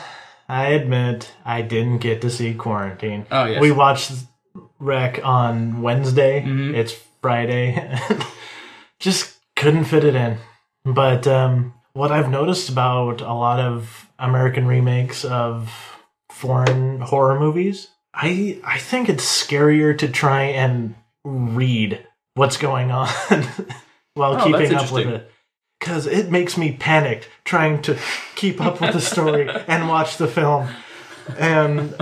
[0.49, 3.27] I admit I didn't get to see Quarantine.
[3.31, 3.61] Oh, yes.
[3.61, 4.13] We watched
[4.85, 6.43] Rec on Wednesday.
[6.43, 6.75] Mhm.
[6.75, 6.93] It's
[7.23, 7.99] Friday.
[9.01, 10.37] Just couldn't fit it in.
[10.85, 15.73] But um, what I've noticed about a lot of American remakes of
[16.31, 20.95] foreign horror movies, I I think it's scarier to try and
[21.25, 23.09] read what's going on
[24.15, 25.31] while Oh, keeping up with it.
[25.81, 27.97] Because it makes me panicked trying to
[28.37, 30.69] keep up with the story and watch the film.
[31.39, 31.95] And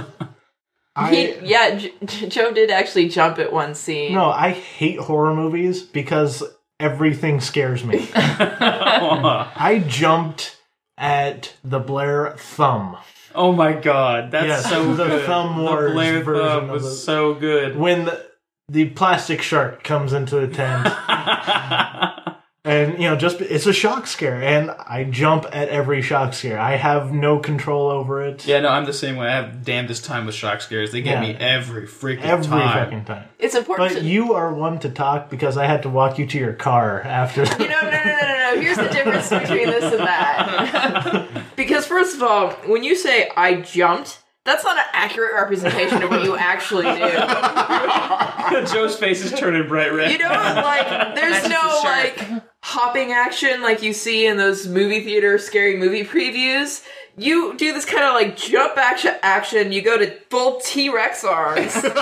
[0.94, 4.12] I He, yeah, J- J- Joe did actually jump at one scene.
[4.14, 6.42] no, I hate horror movies because
[6.78, 8.08] everything scares me.
[8.14, 10.58] I jumped
[10.98, 12.96] at the Blair thumb
[13.34, 15.24] oh my god, that's Yes, so the good.
[15.26, 17.76] Thumb the Blair version Thumb of was the- so good.
[17.78, 18.26] when the,
[18.68, 20.86] the plastic shark comes into the tent.
[22.64, 26.60] And you know, just it's a shock scare, and I jump at every shock scare.
[26.60, 28.46] I have no control over it.
[28.46, 29.26] yeah, no, I'm the same way.
[29.26, 30.92] I have damnedest time with shock scares.
[30.92, 31.32] They get Yeah.
[31.32, 32.84] me every freaking every time.
[32.84, 33.24] fucking time.
[33.40, 36.26] It's important But to you are one to talk because I had to walk you
[36.28, 37.42] to your car after.
[37.42, 38.60] You know, no, no, no, no, no.
[38.60, 41.28] Here's the difference between this and that.
[41.56, 46.10] because first of all, when you say I jumped, that's not an accurate representation of
[46.10, 48.66] what you actually do.
[48.72, 50.10] Joe's face is turning bright red.
[50.10, 55.38] You know, like there's no like hopping action like you see in those movie theater
[55.38, 56.82] scary movie previews.
[57.16, 59.70] You do this kind of like jump action action.
[59.70, 61.92] You go to full T Rex arms, and you do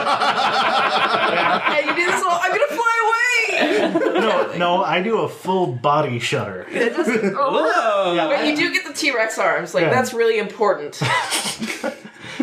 [2.07, 2.15] this.
[2.23, 4.21] Little, I'm gonna fly away.
[4.21, 6.65] no, no, I do a full body shudder.
[6.71, 8.29] It just- Whoa.
[8.31, 9.75] But you do get the T Rex arms.
[9.75, 9.91] Like Yeah.
[9.91, 11.01] that's really important.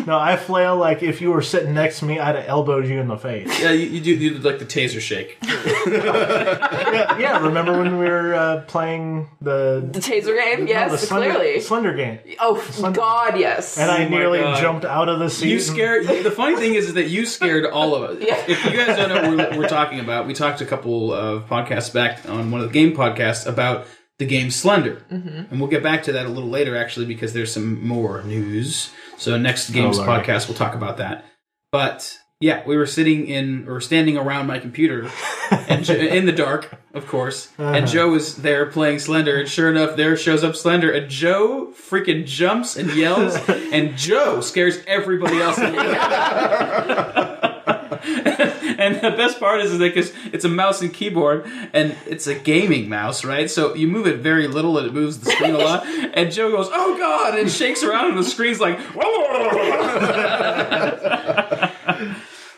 [0.06, 3.00] No, I flail like if you were sitting next to me, I'd have elbowed you
[3.00, 3.48] in the face.
[3.60, 5.38] Yeah, you, you do you do like the taser shake.
[5.42, 7.38] yeah, yeah.
[7.44, 11.60] Remember when we were uh, playing the, The taser game, no, yes, the slender, clearly.
[11.60, 13.78] slender game, Oh God, yes.
[13.78, 14.60] and I Oh nearly God.
[14.60, 15.50] jumped out of the seat.
[15.50, 16.06] You scared.
[16.06, 18.18] The funny thing is, is that you scared all of us.
[18.28, 18.44] Yeah.
[18.46, 21.48] If you guys don't know what we're, we're talking about, we talked a couple of
[21.48, 23.86] podcasts back on one of the game podcasts about
[24.18, 25.28] the game Slender, mm-hmm.
[25.50, 28.90] and we'll get back to that a little later, actually, because there's some more news.
[29.18, 31.24] So next oh, games Oh, podcast, we'll talk about that.
[31.70, 35.10] But yeah, we were sitting in or standing around my computer,
[35.50, 37.48] and Jo- in the dark, of course.
[37.58, 37.86] And uh-huh.
[37.86, 42.24] Joe was there playing Slender, and sure enough, there shows up Slender, and Joe freaking
[42.26, 45.58] jumps and yells, and Joe scares everybody else.
[48.04, 52.26] and the best part is, is that 'cause it's a mouse and keyboard, and it's
[52.26, 53.50] a gaming mouse, right?
[53.50, 55.86] So you move it very little, and it moves the screen a lot.
[56.18, 58.78] And Joe goes, "Oh God!" and shakes around, and the screen's like.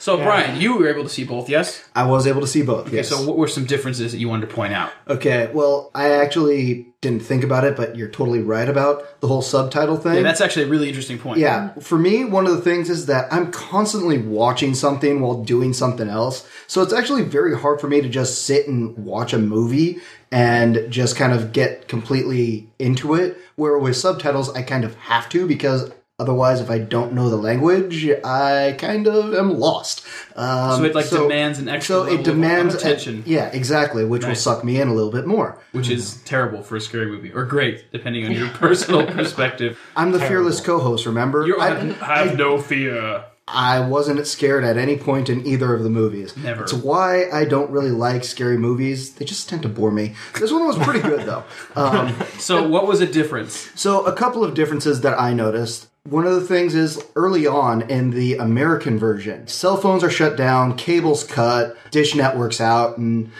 [0.00, 1.84] So, Brian, you were able to see both, yes?
[1.94, 2.86] I was able to see both.
[2.86, 3.10] Okay, yes.
[3.10, 4.90] so what were some differences that you wanted to point out?
[5.06, 5.50] okay.
[5.52, 9.98] Well, I actually didn't think about it, but you're totally right about the whole subtitle
[9.98, 10.14] thing.
[10.14, 11.38] Yeah, that's actually a really interesting point.
[11.38, 15.74] Yeah, for me, one of the things is that I'm constantly watching something while doing
[15.74, 16.48] something else.
[16.66, 19.98] So it's actually very hard for me to just sit and watch a movie
[20.32, 23.36] and just kind of get completely into it.
[23.56, 27.36] Where with subtitles, I kind of have to because otherwise, if I don't know the
[27.36, 30.06] language, I kind of am lost.
[30.36, 33.22] Um, So it, like, demands an extra So level it of demands attention.
[33.26, 35.58] yeah, exactly, which will suck me in a little bit more.
[35.72, 39.78] Which is terrible for a scary movie, or great, depending on your personal perspective.
[39.96, 41.06] I'm the fearless co-host.
[41.06, 41.70] Remember, You I-
[42.04, 43.24] have no fear.
[43.52, 46.36] I wasn't scared at any point in either of the movies.
[46.36, 46.62] Never.
[46.62, 49.14] It's why I don't really like scary movies.
[49.14, 50.14] They just tend to bore me.
[50.38, 51.42] This one was pretty good though.
[51.74, 53.68] Um, So, what was a difference?
[53.74, 55.88] so a couple of differences that I noticed.
[56.04, 60.36] One of the things is early on in the American version, cell phones are shut
[60.36, 63.30] down, cables cut, dish networks out, and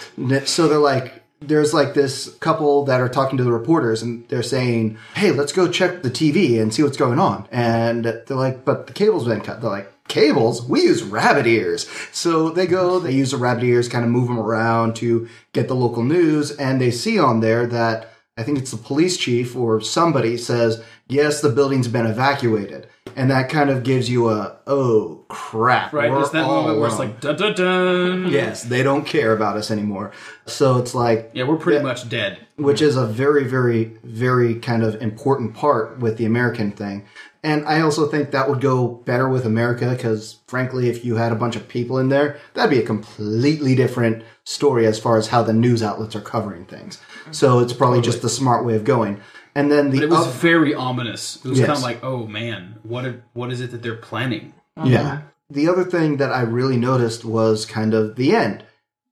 [0.45, 4.43] so they're like, there's like this couple that are talking to the reporters and they're
[4.43, 7.49] saying, Hey, let's go check the TV and see what's going on.
[7.51, 9.63] And they're like, but the cable's been cut.
[9.63, 10.63] They're like, cables?
[10.63, 11.89] We use rabbit ears.
[12.13, 15.69] So they go, they use the rabbit ears, kind of move them around to get
[15.69, 16.51] the local news.
[16.51, 18.10] And they see on there that
[18.41, 22.87] I think it's the police chief or somebody says, yes, the building's been evacuated.
[23.17, 25.93] And that kind of gives you a, oh crap.
[25.93, 26.11] Right?
[26.11, 28.29] There's that moment where it's alone." like, dun dun dun.
[28.33, 30.13] yes, they don't care about us anymore.
[30.47, 31.83] So it's like, Yeah, we're pretty Yeah.
[31.91, 32.39] much dead.
[32.57, 37.05] which is a very, very, very kind of important part with the American thing.
[37.43, 41.33] And I also think that would go better with America because, frankly, if you had
[41.33, 45.29] a bunch of people in there, that'd be a completely different story as far as
[45.29, 46.99] how the news outlets are covering things.
[47.31, 49.21] So it's probably just the smart way of going.
[49.55, 51.37] And then the It was oth- very ominous.
[51.45, 51.67] It was Yes.
[51.67, 54.55] kind of like, oh man, what are, what is it that they're planning?
[54.85, 55.23] Yeah.
[55.51, 58.63] The other thing that I really noticed was kind of the end.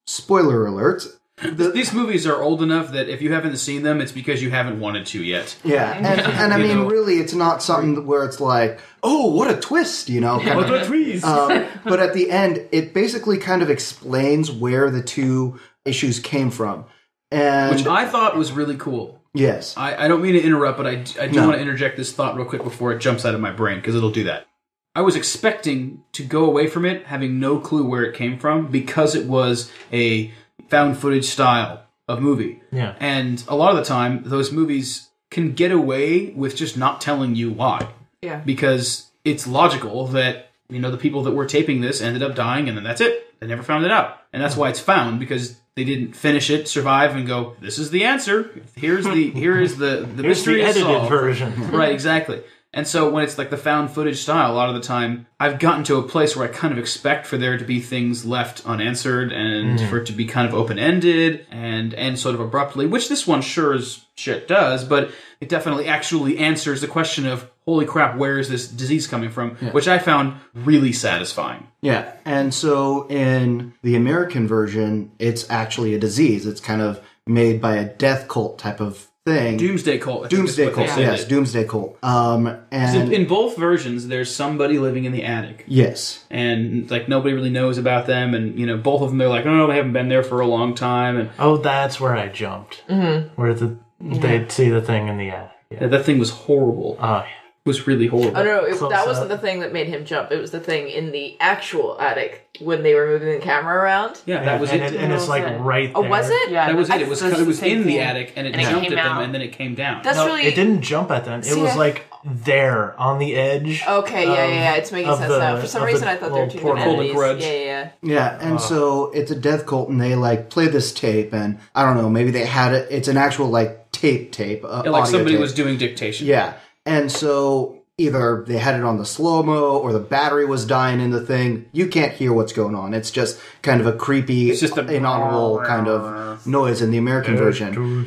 [0.06, 1.06] Spoiler alert.
[1.42, 4.50] The, These movies are old enough that if you haven't seen them, it's because you
[4.50, 5.56] haven't wanted to yet.
[5.62, 6.88] yeah, and, and I You mean, know.
[6.88, 10.40] really, it's not something where it's like, oh, what a twist, you know?
[10.40, 11.22] kind of- trees?
[11.22, 16.50] um, but at the end, it basically kind of explains where the two issues came
[16.50, 16.86] from.
[17.30, 19.20] And Which I thought was really cool.
[19.34, 21.46] yes, I, I don't mean to interrupt, but I, I do No.
[21.48, 23.94] want to interject this thought real quick before it jumps out of my brain because
[23.94, 24.46] it'll do that.
[24.94, 28.68] I was expecting to go away from it having no clue where it came from
[28.68, 30.32] because it was a
[30.68, 32.62] found footage style of movie.
[32.72, 32.94] Yeah.
[32.98, 37.36] And a lot of the time, those movies can get away with just not telling
[37.36, 37.86] you why.
[38.22, 38.38] Yeah.
[38.40, 42.66] Because it's logical that, you know, the people that were taping this ended up dying
[42.68, 43.38] and then that's it.
[43.38, 44.18] They never found it out.
[44.32, 47.92] And that's why it's found because they didn't finish it, survive, and go, this is
[47.92, 48.50] the answer.
[48.74, 51.70] Here's the, here is the, the mystery the edited solved." version.
[51.70, 52.42] right, exactly.
[52.74, 55.60] And so when it's like the found footage style, a lot of the time I've
[55.60, 58.66] gotten to a place where I kind of expect for there to be things left
[58.66, 59.88] unanswered and mm.
[59.88, 63.26] for it to be kind of open ended and end sort of abruptly, which this
[63.26, 68.16] one sure as shit does, but it definitely actually answers the question of holy crap,
[68.16, 69.50] where is this disease coming from?
[69.76, 71.66] Which I found really satisfying.
[71.82, 72.12] yeah.
[72.24, 76.46] And so in the American version, it's actually a disease.
[76.46, 79.58] It's kind of made by a death cult type of thing.
[79.58, 80.24] Doomsday Cult.
[80.24, 80.88] I Doomsday cult.
[80.88, 81.24] said Yes.
[81.26, 81.98] Doomsday cult.
[82.02, 85.64] Um, So and in both versions, there's somebody living in the attic.
[85.66, 89.28] yes, and like nobody really knows about them and you know both of them they're
[89.28, 92.16] like oh no, they haven't been there for a long time and Oh, that's where
[92.16, 92.82] I jumped.
[92.88, 93.34] Mm-hmm.
[93.38, 95.50] Where the they'd see the thing in the attic.
[95.70, 95.86] Yeah.
[95.88, 97.28] that thing was horrible Oh, yeah.
[97.68, 100.04] It was really horrible Oh no, it, Close that wasn't the thing that made him
[100.06, 100.32] jump.
[100.32, 104.20] It was the thing in the actual attic when they were moving the camera around.
[104.26, 105.58] yeah that was and, it, It, and it's like it?
[105.58, 106.04] right There.
[106.04, 106.50] Oh, was it?
[106.50, 108.00] Yeah, that was it it was that's it was the same in the thing.
[108.00, 110.26] attic and it And jumped came at them and then it came down That's No,
[110.26, 111.40] really it didn't jump at them.
[111.40, 113.82] It See, was I- like there on the edge.
[113.88, 114.24] okay.
[114.26, 114.74] Yeah, yeah, yeah.
[114.74, 115.60] It's making sense the- now.
[115.60, 116.94] For some reason, the I thought they were two different portal.
[116.94, 117.14] entities.
[117.14, 117.42] Grudge.
[117.42, 118.38] Yeah, yeah, yeah.
[118.40, 121.96] And so it's a death cult, and they like play this tape, and I don't
[121.96, 122.88] know, maybe they had it.
[122.90, 124.64] It's an actual like tape tape.
[124.64, 125.40] Uh, Yeah, like somebody tape.
[125.40, 126.54] was doing dictation Yeah.
[126.88, 131.00] And so either they had it on the slow mo or the battery was dying
[131.00, 131.66] in the thing.
[131.72, 132.94] You can't hear what's going on.
[132.94, 136.98] It's just kind of a creepy, It's just a- inaudible kind of noise in the
[136.98, 138.06] American version.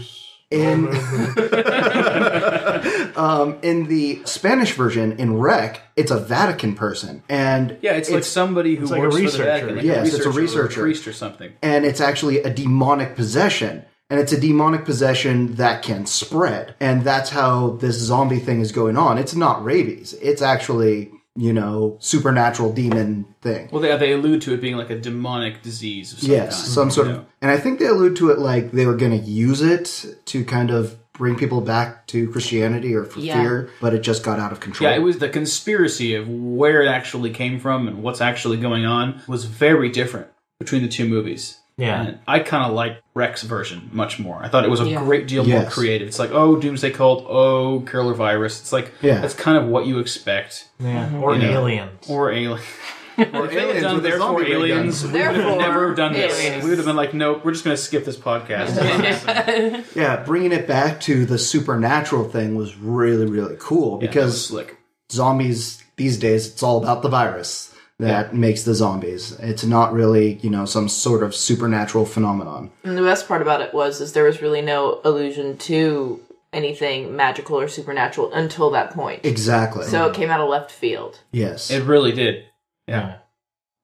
[0.49, 0.87] In
[3.15, 8.25] um, in the Spanish version, in Rec, it's a Vatican person, and yeah it's, like
[8.25, 9.43] somebody who like a works for the researcher.
[9.45, 10.81] Vatican like Yes, a it's a researcher, or researcher.
[10.81, 13.85] priest or something and it's actually a demonic possession.
[14.11, 16.75] And it's a demonic possession that can spread.
[16.81, 19.17] And that's how this zombie thing is going on.
[19.17, 20.13] It's not rabies.
[20.21, 23.69] It's actually, you know, supernatural demon thing.
[23.71, 26.73] well they, they allude to it being like a demonic disease of some Yes, kind.
[26.73, 27.13] some sort Yeah.
[27.13, 27.25] of.
[27.41, 30.43] And I think they allude to it like they were going to use it to
[30.43, 33.41] kind of bring people back to Christianity or for Yeah.
[33.41, 34.89] fear, but it just got out of control.
[34.89, 38.85] Yeah, it was the conspiracy of where it actually came from and what's actually going
[38.85, 40.27] on was very different
[40.59, 41.57] between the two movies.
[41.77, 42.01] Yeah.
[42.03, 44.37] And I kind of like Rec's version much more.
[44.43, 44.99] I thought it was a Yeah.
[45.03, 46.07] great deal more creative.
[46.07, 48.59] It's like, oh, Doomsday Cult, oh, Killer Virus.
[48.59, 49.21] It's like, Yeah.
[49.21, 50.67] that's kind of what you expect.
[50.79, 51.05] Yeah.
[51.07, 51.23] Mm-hmm.
[51.23, 51.51] Or You know.
[51.51, 52.09] aliens.
[52.09, 52.59] Or Alien.
[53.17, 54.61] Or If they had aliens done Therefore zombie ray gun.
[54.79, 56.39] Aliens, we would have Therefore never done this.
[56.39, 56.63] Aliens.
[56.63, 59.85] We would have been like, nope, we're just going to skip this podcast.
[59.95, 64.77] Yeah, bringing it back to the supernatural thing was really, really cool because because slick.
[65.11, 67.70] zombies these days, it's all about the virus
[68.01, 69.31] that makes the zombies.
[69.39, 72.71] It's not really, you know, some sort of supernatural phenomenon.
[72.83, 76.19] And the best part about it was is there was really no allusion to
[76.51, 79.23] anything magical or supernatural until that point.
[79.25, 79.85] Exactly.
[79.85, 81.19] So it came out of left field.
[81.31, 81.69] yes.
[81.71, 82.45] It really did.
[82.87, 83.17] Yeah.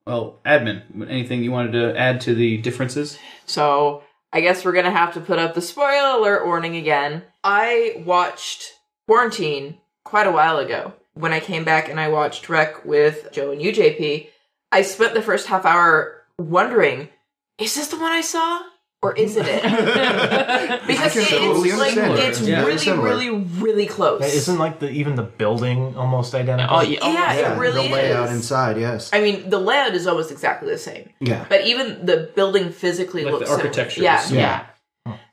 [0.06, 3.18] Well, admin, anything you wanted to add to the differences?
[3.46, 4.02] So
[4.32, 7.22] I guess we're gonna have to put up the spoiler alert warning again.
[7.44, 8.72] I watched
[9.06, 10.94] Quarantine quite a while ago.
[11.18, 14.28] When I came back and I watched Rec with Joe and UJP,
[14.70, 17.08] I spent the first half hour wondering,
[17.58, 18.62] is this the one I saw?
[19.02, 19.62] Or isn't it?
[20.86, 22.40] because can it- totally it's like understand it's.
[22.40, 22.64] Yeah.
[22.64, 23.08] really, Similar.
[23.08, 24.20] really, really close.
[24.22, 26.76] Yeah, Isn't like the even the building almost identical?
[26.76, 26.98] Oh, yeah.
[27.02, 28.34] yeah, yeah, it really the layout is.
[28.36, 29.10] inside, yes.
[29.12, 31.46] I mean, the layout is almost exactly the same, yeah.
[31.48, 33.66] but even the building physically Like the looks similar.
[33.68, 34.66] architecture Yeah, is- Yeah.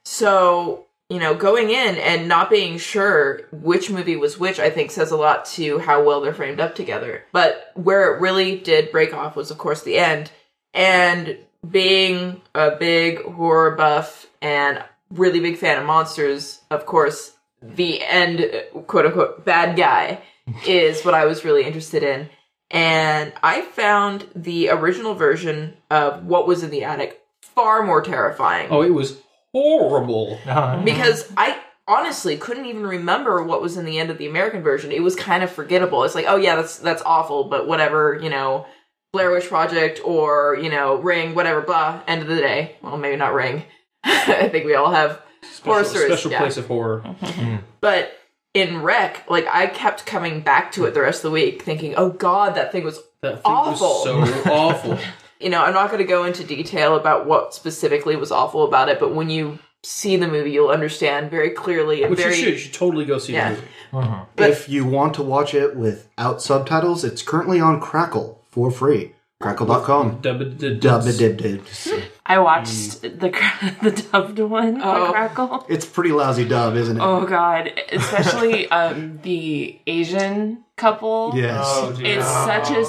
[0.03, 4.89] So, you know, going in and not being sure which movie was which, I think
[4.91, 7.23] says a lot to how well they're framed up together.
[7.31, 10.31] But where it really did break off was, of course, the end.
[10.73, 11.37] And
[11.69, 18.63] being a big horror buff and really big fan of monsters, of course, the end,
[18.87, 20.21] quote unquote, bad guy
[20.67, 22.29] is what I was really interested in.
[22.71, 28.67] And I found the original version of what was in the attic far more terrifying
[28.69, 29.17] Oh, it was
[29.55, 30.37] horrible.
[30.45, 34.61] Uh, because I honestly couldn't even remember what was in the end of the American
[34.61, 34.91] version.
[34.91, 36.03] It was kind of forgettable.
[36.03, 38.65] It's like, oh yeah, that's that's awful, but whatever, you know,
[39.13, 42.01] Blair Witch Project or you know, Ring, whatever, blah.
[42.07, 43.63] End of the day, well, maybe not Ring.
[44.03, 45.21] I think we all have
[45.63, 46.07] horror Special, stories.
[46.07, 46.39] special yeah.
[46.39, 47.15] place of horror.
[47.81, 48.11] But
[48.53, 51.93] in Rec, like I kept coming back to it the rest of the week, thinking,
[51.95, 53.87] oh god, that thing was That thing Awful.
[54.19, 54.97] was so awful.
[55.39, 58.89] you know, I'm not going to go into detail about what specifically was awful about
[58.89, 62.43] it, but when you see the movie, you'll understand very clearly and Which very you
[62.43, 62.53] should.
[62.53, 63.55] You should totally go see Yeah.
[63.91, 64.07] the movie.
[64.35, 69.11] But- if you want to watch it without subtitles, it's currently on Crackle for free.
[69.41, 70.19] Crackle.com.
[70.21, 71.65] Dub- Dub dib dib.
[72.25, 73.09] I watched the
[73.83, 75.05] the dubbed one Oh.
[75.07, 75.65] on Crackle.
[75.69, 77.03] It's pretty lousy dub, isn't it?
[77.03, 81.31] Oh god, especially um the Asian couple.
[81.35, 81.63] Yes.
[81.65, 82.17] Oh, dear.
[82.17, 82.83] It's such a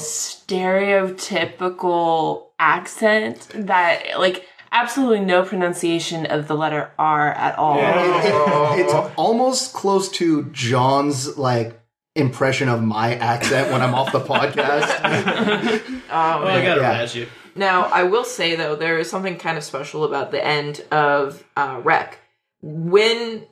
[1.17, 7.79] stereotypical accent that like absolutely no pronunciation of the letter R at all.
[7.79, 11.81] It- it's almost close to John's like
[12.15, 14.89] impression of my accent when I'm off the podcast.
[15.05, 17.07] oh, Oh, I gotta Yeah.
[17.13, 17.29] you.
[17.55, 21.45] Now, I will say though, there is something kind of special about the end of
[21.57, 22.19] uh, Rec.
[22.63, 23.47] When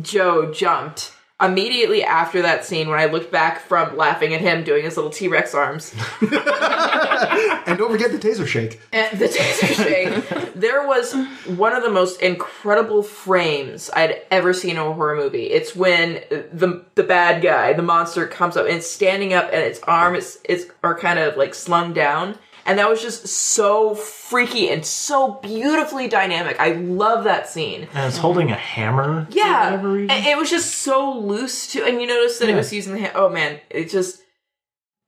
[0.00, 1.12] Joe jumped,
[1.42, 5.10] immediately after that scene, when I looked back from laughing at him doing his little
[5.10, 8.80] T Rex arms and don't forget the taser shake.
[8.92, 11.12] and the taser shake, there was
[11.56, 15.46] one of the most incredible frames I'd ever seen in a horror movie.
[15.46, 19.62] It's when the the bad guy, the monster, comes up and it's standing up, and
[19.62, 22.38] its arms is is are kind of like slung down.
[22.66, 26.58] And that was just so freaky and so beautifully dynamic.
[26.58, 27.88] I love that scene.
[27.94, 29.26] and it's holding a hammer.
[29.30, 31.84] Yeah, and it was just so loose too.
[31.84, 33.12] And you notice that it was using the hand.
[33.14, 34.22] Oh man, it just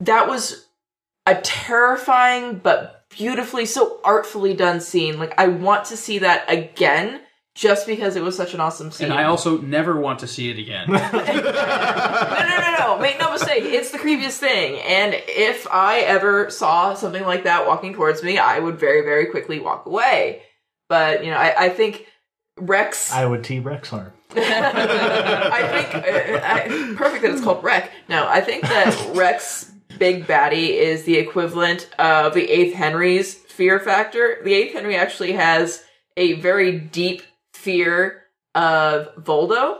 [0.00, 0.66] that was
[1.24, 5.18] a terrifying but beautifully so artfully done scene.
[5.18, 7.20] Like I want to see that again,
[7.56, 9.10] just because it was such an awesome scene.
[9.10, 10.88] And I also never want to see it again.
[10.90, 12.98] no, no, no, no.
[13.00, 13.64] Make no mistake.
[13.64, 14.78] It's the creepiest thing.
[14.80, 19.26] And if I ever saw something like that walking towards me, I would very, very
[19.26, 20.42] quickly walk away.
[20.90, 22.06] But you know, I, I think
[22.58, 23.10] Rex.
[23.10, 24.12] I would T Rex arm.
[24.36, 27.88] I think uh, I, perfect that it's called Rex.
[28.08, 33.80] No, I think that Rex Big Baddie is the equivalent of the Eighth Henry's fear
[33.80, 34.38] factor.
[34.44, 35.82] The Eighth Henry actually has
[36.18, 37.22] a very deep
[37.66, 38.22] fear
[38.54, 39.78] of Voldo,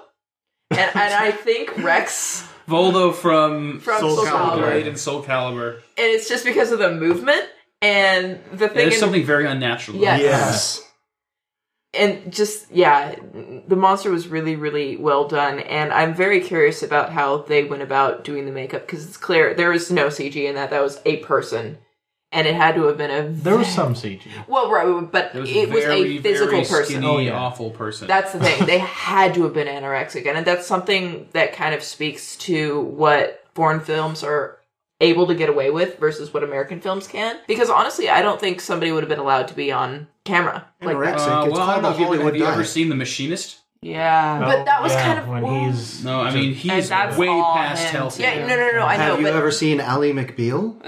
[0.71, 4.57] and, and I think Rex, Voldo from, From Soul Soul Calibur.
[4.57, 5.75] Calibur, Blade and Soul Calibur.
[5.77, 7.49] and it's just because of the movement
[7.81, 8.77] and the thing.
[8.77, 9.99] There's in- something very unnatural.
[9.99, 10.21] Yes.
[10.21, 10.83] Yes.
[11.95, 13.15] and just yeah
[13.69, 17.83] the monster was really really well done and i'm very curious about how they went
[17.83, 21.01] about doing the makeup because it's clear there was no cg in that that was
[21.07, 21.79] a person
[22.33, 24.21] and it had to have been a There was some CG.
[24.49, 26.85] well, right, but It was, it was very, a physical very person.
[26.97, 27.33] Skinny, Oh, yeah.
[27.39, 28.09] awful person.
[28.09, 28.67] That's the thing.
[28.67, 33.45] They had to have been anorexic, and that's something that kind of speaks to what
[33.55, 34.59] foreign films are
[35.01, 37.39] able to get away with versus what American films can.
[37.47, 40.97] Because honestly, I don't think somebody would have been allowed to be on camera like
[40.97, 40.97] that.
[40.97, 41.43] Anorexic.
[41.43, 42.95] Uh, it's well, I called don't know the if you, have you ever seen The
[42.95, 43.59] Machinist?
[43.87, 44.41] Yeah.
[44.41, 47.85] But that was Yeah, kind of- when well- he's No, I mean he's way past
[47.85, 48.23] him, healthy.
[48.25, 50.75] Yeah, no, no, no, I know, Have you but ever seen Ally McBeal?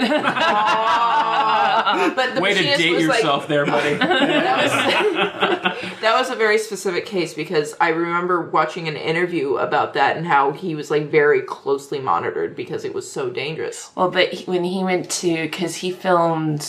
[2.14, 3.94] But the Way to date was like- yourself there, buddy.
[3.98, 4.72] that was
[6.00, 10.26] that was a very specific case because I remember watching an interview about that and
[10.26, 13.90] how he was like very closely monitored because it was so dangerous.
[13.94, 16.60] Well, but he, when he went to, because he filmed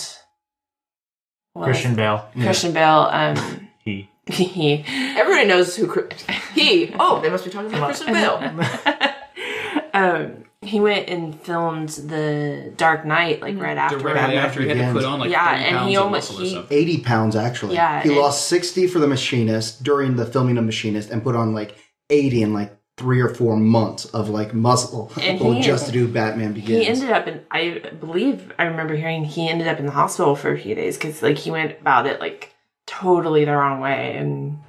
[1.54, 1.98] what was Christian it?
[1.98, 2.30] Bale.
[2.40, 3.69] Christian Bale, um,
[4.30, 4.44] He.
[4.84, 4.84] he,
[5.18, 6.08] Everybody knows who
[6.54, 6.94] he.
[7.00, 8.38] Oh, they must be talking about Christian Bale.
[9.94, 13.98] um, he went and filmed the Dark Knight like right after.
[13.98, 14.94] Directly Batman after he had to Begins.
[14.94, 16.78] put on like Yeah, 30 and pounds he of almost- muscle or he- something.
[16.78, 17.76] 80 pounds, actually.
[17.76, 21.36] Yeah, He and- lost 60 for the machinist during the filming of Machinist and put
[21.36, 21.76] on like
[22.10, 26.08] 80 in like three or four months of like muscle And he- just to do
[26.10, 26.82] Batman Begins.
[26.82, 30.36] He ended up in, I believe, I remember hearing he ended up in the hospital
[30.36, 32.54] for a few days because like he went about it like
[32.90, 34.16] totally the wrong way.
[34.18, 34.60] And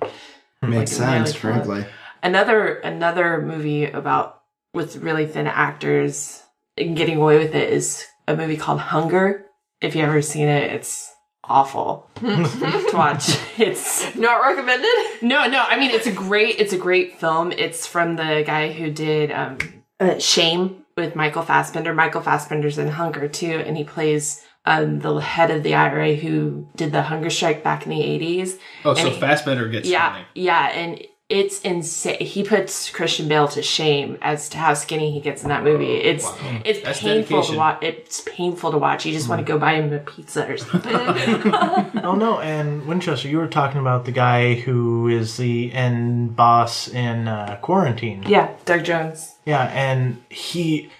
[0.62, 1.40] Makes like, really sense, cool.
[1.52, 1.86] frankly.
[2.22, 4.42] another another movie about
[4.74, 6.42] with really thin actors
[6.76, 9.46] and getting away with it is a movie called Hunger.
[9.80, 11.10] If you ever seen it, it's
[11.44, 13.38] awful to watch.
[13.58, 14.92] It's Not recommended.
[15.22, 15.64] no, no.
[15.66, 17.50] I mean, it's a great, it's a great film.
[17.52, 19.56] It's from the guy who did um,
[19.98, 21.94] uh, Shame with Michael Fassbender.
[21.94, 24.44] Michael Fassbender's in Hunger too, and he plays
[24.78, 28.58] um, the head of the IRA who did the hunger strike back in the eighties.
[28.84, 30.26] Oh, so and he- Fassbender gets Yeah, skinny.
[30.46, 32.18] yeah, and it's insane.
[32.18, 35.94] He puts Christian Bale to shame as to how skinny he gets in that movie.
[36.10, 36.26] It's
[36.64, 37.54] it's That's painful dedication.
[37.54, 37.78] to watch.
[37.82, 39.06] It's painful to watch.
[39.06, 40.92] You just want to go buy him a pizza or something.
[42.02, 42.40] Oh no!
[42.40, 47.58] And Winchester, you were talking about the guy who is the end boss in uh,
[47.62, 48.24] Quarantine.
[48.26, 49.36] yeah, Doug Jones.
[49.44, 50.90] Yeah, and he.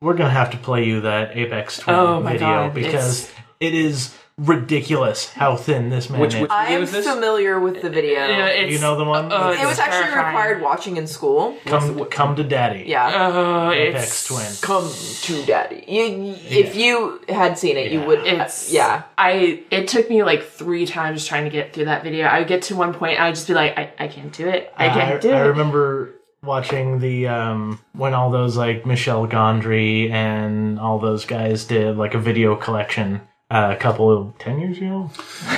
[0.00, 3.74] We're gonna have to play you that Aphex Twin Oh video God, because it's- it
[3.74, 6.42] is ridiculous how thin this man Which- is.
[6.42, 7.08] which- I'm this?
[7.08, 8.20] familiar with the video.
[8.20, 9.32] it's, you know the one?
[9.32, 10.26] oh, it was actually terrifying.
[10.26, 11.56] required watching in school.
[11.64, 12.84] come, come to daddy.
[12.86, 13.10] Yeah.
[13.14, 14.46] Oh, Aphex it's Twin.
[14.60, 14.90] Come
[15.22, 15.84] to daddy.
[15.88, 18.26] You, if you had seen it, you would.
[18.26, 19.04] It's yeah.
[19.16, 19.62] I.
[19.70, 22.26] It took me like three times trying to get through that video.
[22.26, 24.46] I would get to one point, I would just be like, I, I can't do
[24.46, 24.70] it.
[24.76, 25.36] I can't do I it.
[25.36, 26.10] I remember
[26.46, 32.14] watching the um when all those like Michel Gondry and all those guys did like
[32.14, 33.20] a video collection
[33.50, 35.10] uh, a couple of ten years ago.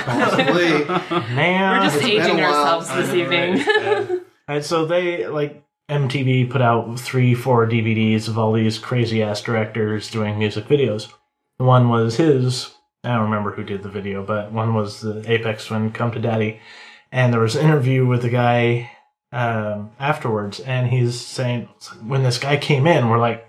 [0.05, 0.85] Possibly.
[1.35, 2.53] Man, We're just It's been a aging while.
[2.53, 3.57] ourselves this evening.
[3.65, 4.21] right?
[4.49, 9.43] And so they like MTV put out three, four DVDs of all these crazy ass
[9.43, 11.11] directors doing music videos.
[11.57, 12.71] One was his.
[13.03, 16.19] I don't remember who did the video, but one was the Aphex Twin "Come to
[16.19, 16.59] Daddy,"
[17.11, 18.91] and there was an interview with the guy
[19.31, 21.69] um, afterwards, and he's saying
[22.05, 23.45] when this guy came in, we're like,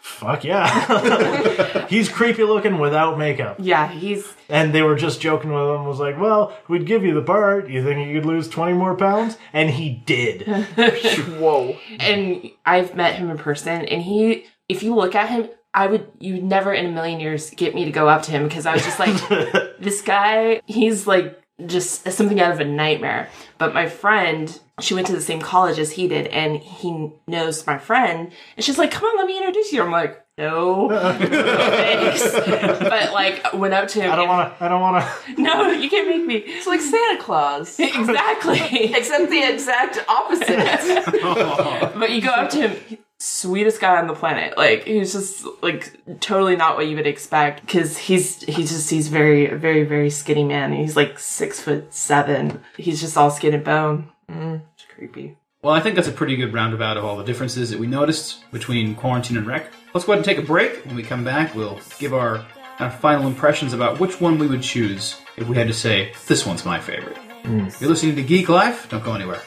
[0.00, 5.62] "Fuck yeah, he's creepy looking without makeup." yeah, he's And they were just joking with
[5.62, 7.68] him, was like, well, we'd give you the part.
[7.68, 9.36] You think you could lose 20 more pounds?
[9.52, 10.42] And he did.
[11.38, 11.76] Whoa.
[11.98, 16.06] and I've met him in person, and he, if you look at him, I would,
[16.20, 18.74] you never in a million years get me to go up to him because I
[18.74, 19.16] was just like,
[19.80, 23.28] this guy, he's like just something out of a nightmare.
[23.58, 27.66] But my friend, she went to the same college as he did, and he knows
[27.66, 29.82] my friend, and she's like, come on, let me introduce you.
[29.82, 32.32] I'm like, no, thanks.
[32.32, 34.10] but like, went up to him.
[34.10, 35.40] I don't want to, I don't want to.
[35.40, 36.36] No, you can't make me.
[36.36, 37.78] It's like Santa Claus.
[37.78, 38.58] exactly.
[38.94, 41.94] Except the exact opposite.
[41.96, 44.58] But you go up to him, sweetest guy on the planet.
[44.58, 49.06] Like he's just like totally not what you would expect because he's he's just he's
[49.06, 50.72] very very very skinny man.
[50.72, 52.60] He's like six foot seven.
[52.76, 54.10] He's just all skin and bone.
[54.30, 55.36] Mm, it's creepy.
[55.62, 58.50] Well, I think that's a pretty good roundabout of all the differences that we noticed
[58.52, 59.72] between quarantine and rec.
[59.94, 60.84] Let's go ahead and take a break.
[60.84, 62.44] When we come back, we'll give our
[62.76, 66.12] kind of final impressions about which one we would choose if we had to say,
[66.26, 67.16] this one's my favorite.
[67.44, 68.88] You're listening to Geek Life.
[68.90, 69.40] Don't go anywhere.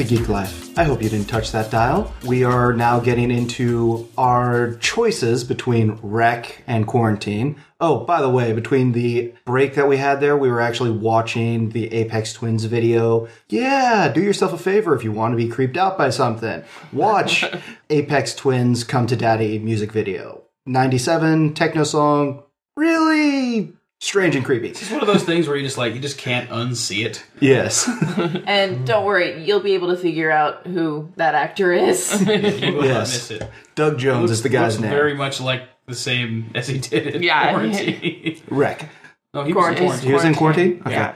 [0.00, 0.78] To Geek Life.
[0.78, 2.14] I hope you didn't touch that dial.
[2.24, 7.56] We are now getting into our choices between rec and quarantine.
[7.80, 11.68] Oh, by the way, between the break that we had there, we were actually watching
[11.70, 13.28] the Aphex Twin's video.
[13.50, 16.64] Yeah, do yourself a favor if you want to be creeped out by something.
[16.94, 17.42] Watch
[17.90, 20.44] Aphex Twin's Come to Daddy music video.
[20.64, 22.42] 97 techno song.
[22.74, 24.70] Really strange and creepy.
[24.70, 27.24] It's one of those things where you just like you just can't unsee it.
[27.40, 27.88] Yes.
[28.46, 32.20] And don't worry, you'll be able to figure out who that actor is.
[32.26, 32.86] You will Yes.
[32.86, 33.50] not miss it.
[33.74, 34.90] Doug Jones is the guy's Looks name.
[34.90, 37.50] Very much like the same as he did in Yeah.
[37.50, 38.40] quarantine.
[38.48, 38.88] Rec.
[39.34, 39.86] no, he was in Quarantine.
[39.86, 40.08] quarantine.
[40.08, 40.82] He was in quarantine?
[40.86, 40.94] Okay.
[40.94, 41.14] Yeah.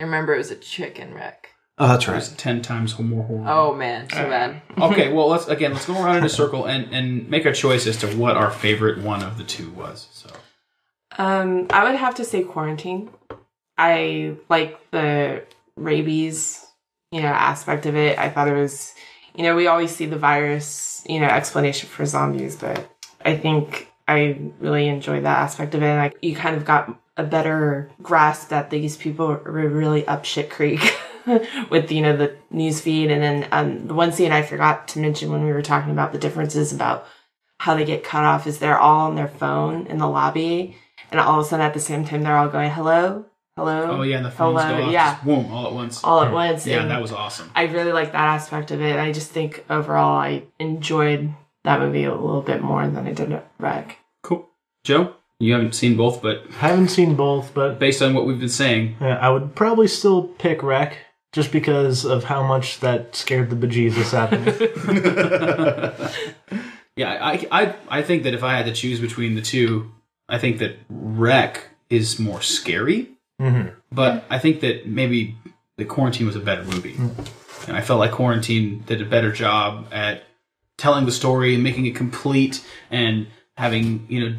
[0.00, 1.48] I remember it was a chicken wreck.
[1.80, 2.14] Oh, that's It right.
[2.16, 3.48] was ten times more horrible.
[3.48, 4.62] Oh man, so bad.
[4.78, 7.86] okay, well let's again let's go around in a circle and and make a choice
[7.86, 10.08] as to what our favorite one of the two was.
[10.12, 10.28] So
[11.16, 13.10] Um, I would have to say quarantine.
[13.78, 15.44] I like the
[15.76, 16.66] rabies,
[17.12, 18.18] you know, aspect of it.
[18.18, 18.92] I thought it was,
[19.34, 22.90] you know, we always see the virus, you know, explanation for zombies, but
[23.24, 25.86] I think I really enjoyed that aspect of it.
[25.86, 30.24] And like, you kind of got a better grasp that these people were really up
[30.24, 30.96] shit creek
[31.70, 33.10] with, you know, the news feed.
[33.10, 36.12] And then um, the one scene I forgot to mention when we were talking about
[36.12, 37.06] the differences about
[37.60, 40.76] how they get cut off is they're all on their phone in the lobby
[41.10, 43.24] and all of a sudden at the same time they're all going hello
[43.56, 46.04] hello oh yeah, and the phones hello go off, yeah boom, all at once.
[46.04, 47.50] all at once yeah, and that was awesome.
[47.54, 51.32] i really like that aspect of it i just think overall i enjoyed
[51.64, 54.48] that movie a little bit more than i did rec Cool,
[54.84, 55.14] Joe.
[55.40, 58.48] You haven't seen both, but I Haven't seen both, but based on what we've been
[58.48, 60.98] saying, yeah, I would probably still pick Rec
[61.32, 64.52] just because of how much that scared the bejesus out of me.
[66.96, 69.92] yeah, I, I I think that if I had to choose between the two,
[70.28, 73.08] I think that Rec is more scary,
[73.40, 73.72] Mhm.
[73.90, 75.36] but I think that maybe
[75.78, 76.96] the Quarantine was a better movie,
[77.66, 80.24] and I felt like Quarantine did a better job at
[80.76, 83.26] telling the story and making it complete and
[83.56, 84.36] having you know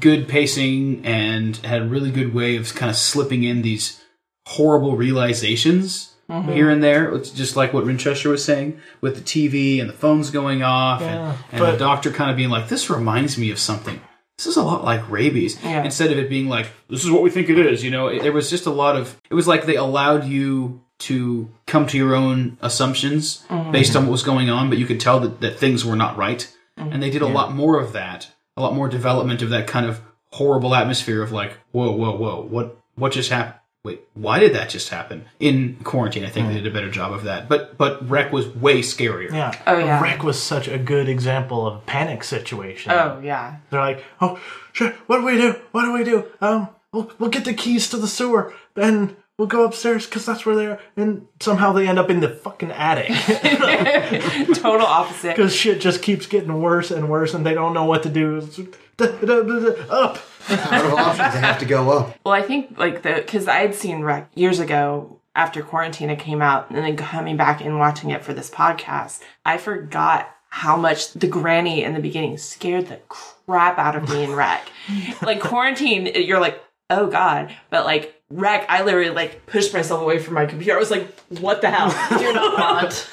[0.00, 4.00] good pacing and had a really good way of kind of slipping in these
[4.46, 6.08] horrible realizations
[6.48, 7.14] here and there.
[7.14, 11.02] It's just like what Winchester was saying with the TV and the phones going off
[11.02, 14.00] Yeah, and, and but- the doctor kind of being like, "This reminds me of something."
[14.42, 15.56] This is a lot like rabies.
[15.62, 15.84] Yeah.
[15.84, 18.22] Instead of it being like, "This is what we think it is," you know, it,
[18.22, 19.16] there was just a lot of.
[19.30, 23.70] It was like they allowed you to come to your own assumptions mm-hmm.
[23.70, 26.16] based on what was going on, but you could tell that, that things were not
[26.16, 26.52] right.
[26.76, 27.34] And they did a mm-hmm.
[27.34, 30.00] lot more of that, a lot more development of that kind of
[30.32, 33.60] horrible atmosphere of like, whoa, whoa, whoa, what what just happened?
[33.84, 35.24] Wait, why did that just happen?
[35.40, 37.48] In quarantine, I think they did a better job of that.
[37.48, 39.32] But but Rec was way scarier.
[39.32, 39.52] Yeah.
[39.66, 40.00] Oh, yeah.
[40.00, 42.92] Rec was such a good example of a panic situation.
[42.92, 44.40] oh yeah They're like, oh,
[44.72, 45.56] shit, what do we do?
[45.72, 46.26] What do we do?
[46.40, 50.46] Um, we'll, we'll get the keys to the sewer, and we'll go upstairs because that's
[50.46, 50.80] where they're.
[50.96, 53.08] And somehow they end up in the fucking attic
[54.54, 58.04] total opposite because shit just keeps getting worse and worse, and they don't know what
[58.04, 58.38] to do.
[59.00, 60.18] Up.
[60.48, 62.16] Out of options, they have to go up.
[62.24, 66.20] Well, I think like the because I had seen Rec years ago after quarantine it
[66.20, 70.76] came out, and then coming back and watching it for this podcast, I forgot how
[70.76, 74.68] much the granny in the beginning scared the crap out of me in Rec.
[75.22, 80.18] like quarantine, you're like, oh god, but like Rec, I literally like pushed myself away
[80.18, 80.74] from my computer.
[80.74, 81.90] I was like, what the hell?
[82.18, 83.10] Do not.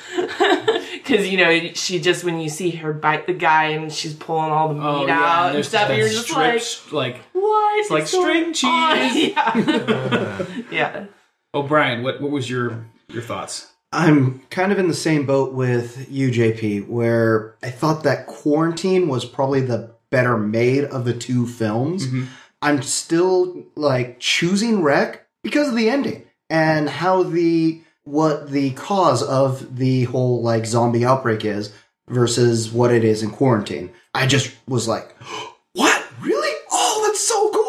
[0.93, 4.51] Because you know she just when you see her bite the guy and she's pulling
[4.51, 7.17] all the oh, meat Oh, out yeah, and stuff, that you're just like, strips, like
[7.33, 7.79] what?
[7.79, 9.33] It's like string cheese.
[9.37, 10.45] yeah.
[10.71, 11.05] yeah.
[11.53, 13.73] Oh, Brian, what what was your your thoughts?
[13.91, 19.07] I'm kind of in the same boat with you, JP, where I thought that Quarantine
[19.07, 22.07] was probably the better made of the two films.
[22.07, 22.25] Mm-hmm.
[22.61, 29.21] I'm still like choosing Rec because of the ending and how the what the cause
[29.23, 31.71] of the whole like zombie outbreak is
[32.07, 33.91] versus what it is in Quarantine.
[34.13, 35.15] I just was like,
[35.73, 36.05] what?
[36.21, 36.57] Really?
[36.71, 37.59] Oh, that's so cool.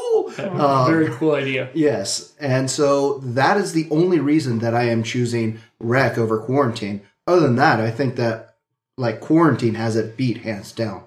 [0.61, 1.70] Um, Very cool idea.
[1.74, 7.03] Yes, and so that is the only reason that I am choosing Rec over Quarantine.
[7.26, 8.57] Other than that, I think that
[8.97, 11.05] like Quarantine has it beat hands down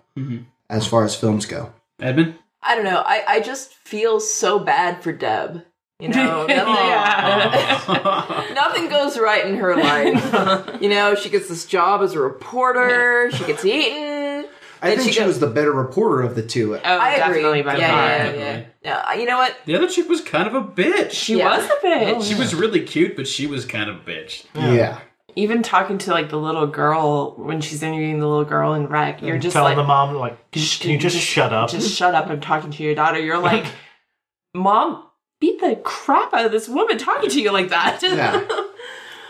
[0.70, 1.74] as far as films go.
[2.00, 2.36] Edmund?
[2.66, 3.02] I don't know.
[3.06, 5.66] I, I just feel so bad for Deb.
[6.00, 7.94] You know, nothing,
[8.56, 10.70] nothing goes right in her life.
[10.82, 13.32] you know, she gets this job as a reporter.
[13.32, 14.46] She gets eaten.
[14.82, 16.76] I think she she go- was the better reporter of the two.
[16.76, 17.36] Oh, I agree.
[17.36, 18.02] definitely by yeah, far.
[18.06, 18.68] yeah, yeah, Definitely.
[18.84, 19.14] yeah.
[19.14, 19.56] You know what?
[19.66, 21.12] The other chick was kind of a bitch.
[21.12, 21.58] She Yeah.
[21.58, 22.28] was a bitch.
[22.28, 24.44] She was really cute, but she was kind of a bitch.
[24.56, 25.00] Yeah.
[25.36, 29.22] Even talking to like the little girl when she's interviewing the little girl in Rec,
[29.22, 31.70] you're just telling like, the mom like, can can you just shut up?
[31.70, 32.28] just shut up.
[32.28, 33.20] I'm talking to your daughter.
[33.20, 33.66] You're like,
[34.54, 35.08] mom,
[35.40, 38.02] beat the crap out of this woman talking to you like that.
[38.02, 38.46] Yeah.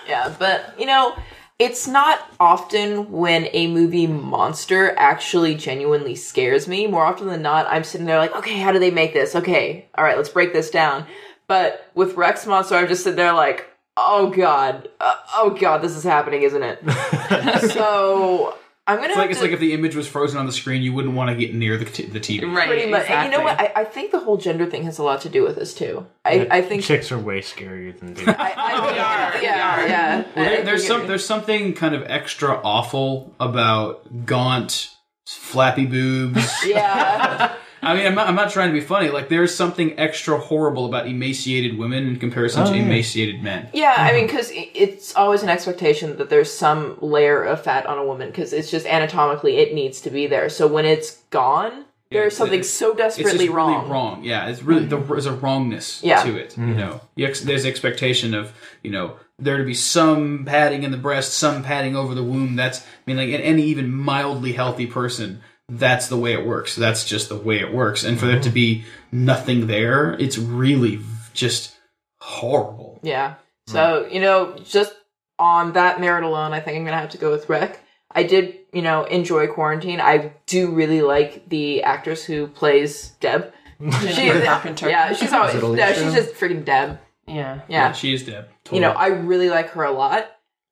[0.05, 1.15] Yeah, but you know,
[1.59, 6.87] it's not often when a movie monster actually genuinely scares me.
[6.87, 9.35] More often than not, I'm sitting there like, okay, how do they make this?
[9.35, 11.05] Okay, all right, let's break this down.
[11.47, 15.95] But with Rec's Monster, I'm just sitting there like, oh god, uh, oh god, this
[15.95, 16.79] is happening, isn't it?
[17.71, 20.51] so I'm gonna It's have like it's like if the image was frozen on the
[20.51, 22.53] screen, you wouldn't want to get near the, t- the TV.
[22.53, 22.67] Right.
[22.67, 23.09] pretty much.
[23.09, 23.59] And you know what?
[23.59, 26.05] I, I think the whole gender thing has a lot to do with this too.
[26.25, 26.83] I, I think.
[26.83, 28.27] chicks are way scarier than dudes.
[28.27, 29.87] I, I, We are, we yeah, are.
[29.87, 30.17] yeah.
[30.35, 34.89] Well, there, there's some there's something kind of extra awful about gaunt,
[35.27, 36.51] flappy boobs.
[36.65, 37.55] Yeah.
[37.83, 39.09] I mean, I'm not, I'm not trying to be funny.
[39.09, 42.83] Like, there's something extra horrible about emaciated women in comparison Oh, to yeah.
[42.83, 43.69] emaciated men.
[43.73, 44.37] Yeah, I mean, uh-huh.
[44.37, 48.53] because it's always an expectation that there's some layer of fat on a woman because
[48.53, 50.49] it's just anatomically it needs to be there.
[50.49, 53.89] So when it's gone, there's it's- something it's- so It's just desperately really wrong.
[53.89, 54.23] wrong.
[54.23, 55.11] Yeah, it's really the, mm-hmm.
[55.11, 56.23] there's a wrongness Yeah.
[56.23, 56.55] to it.
[56.57, 56.77] You mm-hmm.
[56.77, 58.53] know, the ex- there's expectation of
[58.83, 62.55] you know there to be some padding in the breast, some padding over the womb.
[62.55, 65.41] That's I mean, like in any even mildly healthy person,
[65.77, 66.75] that's the way it works.
[66.75, 68.03] That's just the way it works.
[68.03, 68.53] And for there to mm-hmm.
[68.53, 70.99] be nothing there, it's really
[71.33, 71.75] just
[72.19, 72.99] horrible.
[73.03, 73.35] Yeah.
[73.67, 74.93] So you know, just
[75.39, 77.79] on that merit alone, I think I'm gonna have to go with Rick.
[78.15, 79.99] I did, you know, enjoy Quarantine.
[79.99, 83.51] I do really like the actress who plays Deb.
[84.13, 84.87] She, Carpenter.
[84.87, 86.99] yeah, she's always it no, she's just freaking Deb.
[87.27, 87.61] Yeah.
[87.67, 88.47] Yeah, she is Deb.
[88.71, 90.31] you know, I really like her a lot.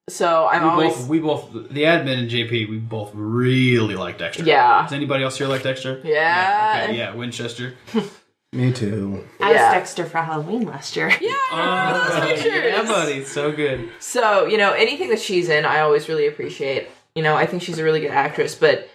[0.09, 4.17] So I'm we always both, we both, the admin and JP, we both really like
[4.17, 4.43] Dexter.
[4.43, 6.01] yeah, Does anybody else here like Dexter?
[6.03, 6.81] Yeah.
[6.85, 7.75] Okay, yeah, Winchester.
[8.53, 9.25] Me too.
[9.39, 11.07] I was Dexter for Halloween last year.
[11.21, 11.33] yeah.
[11.53, 12.63] I remember those pictures.
[12.73, 13.89] yeah, buddy, so good.
[13.99, 16.89] So, you know, anything that she's in, I always really appreciate.
[17.15, 18.89] You know, I think she's a really good actress, but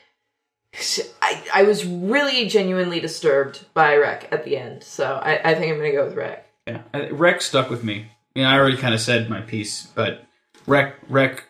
[0.75, 4.83] she- I, I was really genuinely disturbed by Rec at the end.
[4.83, 6.47] So I, I think I'm going to go with Rec.
[6.67, 8.11] Yeah, Uh, Rec stuck with me.
[8.35, 10.27] You know, I already kind of said my piece, but
[10.67, 11.45] Rec, Rec,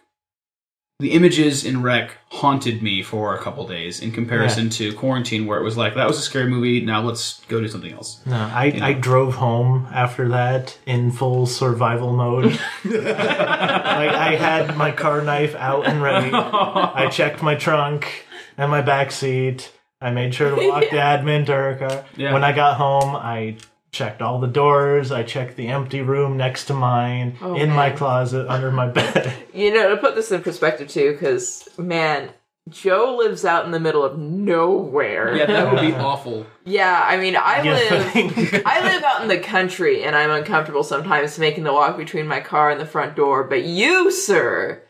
[0.98, 5.58] the images in Rec haunted me for a couple days in comparison to Quarantine, where
[5.58, 6.80] it was like that was a scary movie.
[6.80, 8.20] Now let's go do something else.
[8.24, 12.58] No, I, I drove home after that in full survival mode.
[12.84, 16.30] like I had my car knife out and ready.
[16.32, 19.70] I checked my trunk and my back seat.
[20.00, 22.04] I made sure to lock the admin to her car.
[22.16, 22.32] Yeah.
[22.32, 23.56] When I got home, I
[23.92, 25.10] checked all the doors.
[25.12, 29.32] I checked the empty room next to mine, Oh, in my closet, under my bed.
[29.54, 32.28] You know, to put this in perspective, too, because, man,
[32.68, 35.34] Joe lives out in the middle of nowhere.
[35.34, 36.46] Yeah, that would be awful.
[36.64, 38.12] Yeah, I mean, I You live.
[38.12, 38.66] think?
[38.66, 42.40] I live out in the country and I'm uncomfortable sometimes making the walk between my
[42.40, 43.44] car and the front door.
[43.44, 44.82] But you, sir,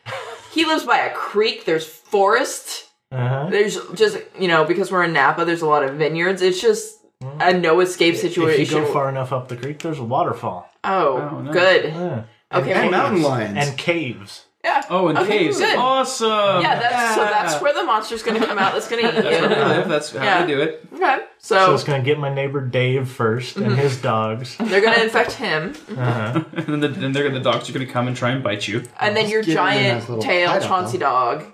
[0.53, 1.65] he lives by a creek.
[1.65, 2.89] There's forest.
[3.13, 3.49] Uh-huh.
[3.51, 6.43] There's just, you know, because we're in Napa, there's a lot of vineyards.
[6.43, 8.61] It's just a no escape situation.
[8.63, 10.69] If you go far enough up the creek, there's a waterfall.
[10.85, 11.53] Oh, Oh, nice.
[11.55, 11.85] good.
[11.87, 12.23] Yeah.
[12.53, 13.57] Okay, And well, mountain lions.
[13.59, 14.45] And caves.
[14.63, 14.83] yeah.
[14.89, 15.77] Oh, and Okay, caves, good.
[15.77, 16.61] awesome.
[16.63, 18.73] Yeah, that's so that's where the monster's gonna come out.
[18.75, 19.65] That's gonna eat That's where they you.
[19.65, 19.89] live.
[19.89, 20.45] That's how Yeah.
[20.47, 20.87] they do it.
[20.95, 24.57] Okay, So so it's gonna get my neighbor Dave 1st and his dogs.
[24.59, 26.45] they're gonna infect him, Uh-huh.
[26.57, 28.69] And then the, then they're, the dogs are going to come and try and bite
[28.69, 28.85] you.
[29.01, 31.45] and then your give him a giant nice little tail hideout, Chauncey dog.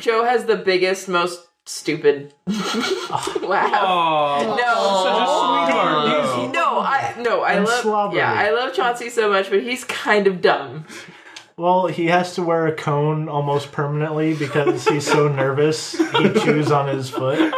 [0.00, 3.72] Joe has the biggest, most stupid laugh.
[4.42, 5.02] No.
[5.04, 6.52] such a sweetheart.
[6.54, 8.18] No, I no, I And love slobbery.
[8.18, 10.86] yeah, I love Chauncey so much, but he's kind of dumb.
[11.56, 15.92] Well, he has to wear a cone almost permanently because he's so nervous.
[15.98, 17.52] He chews on his foot.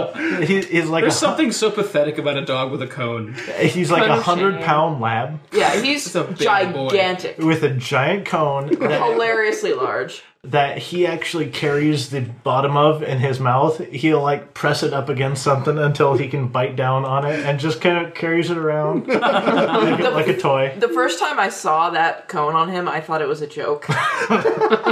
[0.00, 0.40] Wow.
[0.40, 3.34] He, he's like There's a, something so pathetic about a dog with a cone.
[3.60, 6.38] he's like a hundred pound lab Yeah, he's a big
[6.72, 6.88] boy.
[6.90, 10.22] gigantic, with a giant cone that, hilariously large.
[10.44, 13.78] that he actually carries the bottom of in his mouth.
[13.88, 17.58] He'll like press it up against something until he can bite down on it and
[17.58, 20.74] just kind of carries it around like, a- like a toy.
[20.78, 23.86] The first time I saw that cone on him, I thought it was a joke.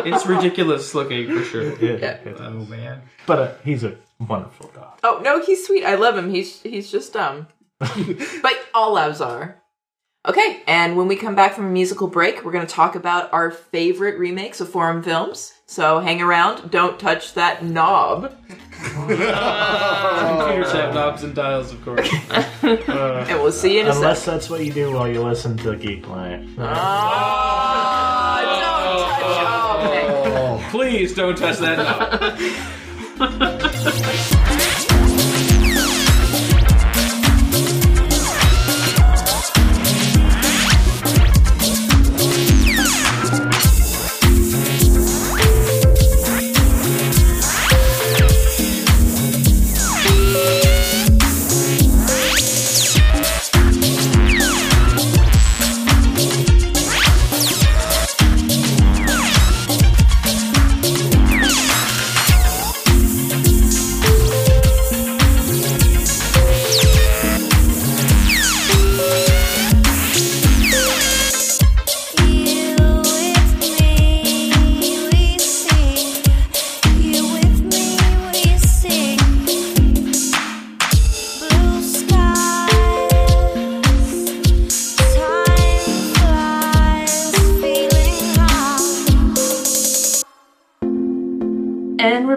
[0.06, 1.76] It's ridiculous looking for sure.
[1.78, 2.18] Yeah.
[2.38, 3.02] Oh man.
[3.26, 3.96] But uh, he's a
[4.28, 4.98] wonderful dog.
[5.02, 5.84] Oh no, he's sweet.
[5.84, 6.30] I love him.
[6.30, 7.48] He's he's just dumb.
[7.78, 9.60] but all labs are.
[10.26, 13.30] Okay, and when we come back from a musical break, we're going to talk about
[13.34, 15.52] our favorite remakes of foreign films.
[15.66, 16.70] So hang around.
[16.70, 18.34] Don't touch that knob.
[18.80, 22.10] Computers have knobs and dials, of course.
[22.30, 22.42] Uh,
[23.28, 24.32] And we'll see you in a unless sec.
[24.34, 26.48] that's what you do while you listen to Geek Life.
[26.58, 29.22] Ah, don't touch.
[29.46, 30.06] Oh, okay.
[30.38, 30.70] Oh.
[30.70, 32.38] Please don't touch that knob.
[33.16, 34.53] 哈哈哈哈哈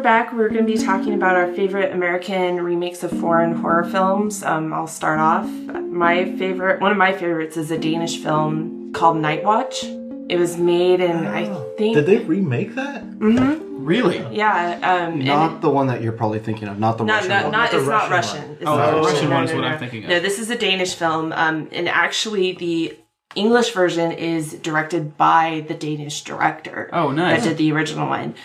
[0.07, 0.31] back.
[0.31, 4.41] We're going to be talking about our favorite American remakes of foreign horror films.
[4.41, 5.45] Um, I'll start off.
[5.49, 9.83] My favorite, one of my favorites, is a Danish film called Night Watch.
[9.83, 13.03] It was made in, I think, Did they remake that?
[13.19, 14.25] Really?
[14.33, 14.79] yeah,
[15.09, 17.51] um, Not the one that you're probably thinking of, not the No, Russian no, one.
[17.51, 18.51] not, the it's not Russian Russian.
[18.61, 19.13] It's Oh, not the Russian.
[19.13, 19.67] Russian no, one is no, what no.
[19.67, 20.09] I'm thinking of.
[20.09, 22.97] No, this is a Danish film, um, and actually the
[23.35, 26.89] English version is directed by the Danish director.
[26.93, 27.43] Oh, nice.
[27.43, 28.35] That did the original one.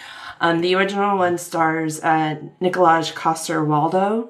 [0.42, 4.28] Um, the original one stars uh, Nikolaj Coster-Waldau,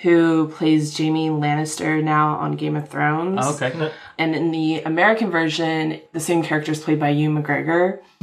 [0.00, 3.38] who plays Jaime Lannister now on Game of Thrones.
[3.40, 3.92] Oh, okay.
[4.18, 7.98] And in the American version, the same character is played by Ewan McGregor.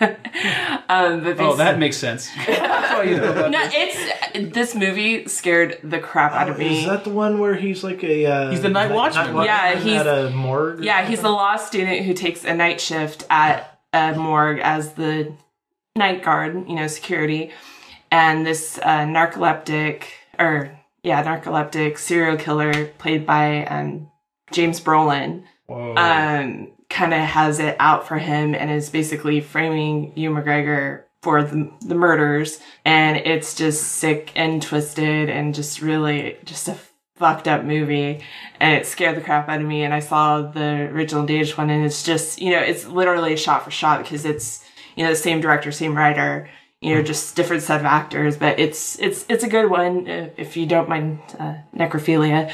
[0.00, 2.28] um, but Oh, that makes sense.
[3.00, 3.96] You know no, this.
[4.34, 6.80] it's this movie scared the crap out of me.
[6.80, 8.26] Is that the one where he's like a?
[8.26, 9.34] Uh, He's the night watchman.
[9.42, 10.84] Yeah, he's- at a morgue.
[10.84, 15.32] yeah, he's a law student who takes a night shift at a morgue as the
[15.96, 17.52] night guard, you know, security.
[18.10, 20.04] And this uh, narcoleptic,
[20.38, 24.10] or yeah, narcoleptic serial killer played by um,
[24.52, 30.42] James Brolin, um, kind of has it out for him and is basically framing Ewan
[30.42, 32.58] McGregor for the, the murders.
[32.84, 36.76] And it's just sick and twisted and just really just a
[37.14, 38.24] fucked up movie.
[38.58, 39.84] And it scared the crap out of me.
[39.84, 43.64] And I saw the original Danish one and it's just, you know, it's literally shot
[43.64, 44.64] for shot because it's,
[45.00, 46.46] you know, the same director, same writer.
[46.82, 50.28] You know, just different set of actors, but it's it's it's a good one uh,
[50.36, 52.48] if you don't mind uh, necrophilia.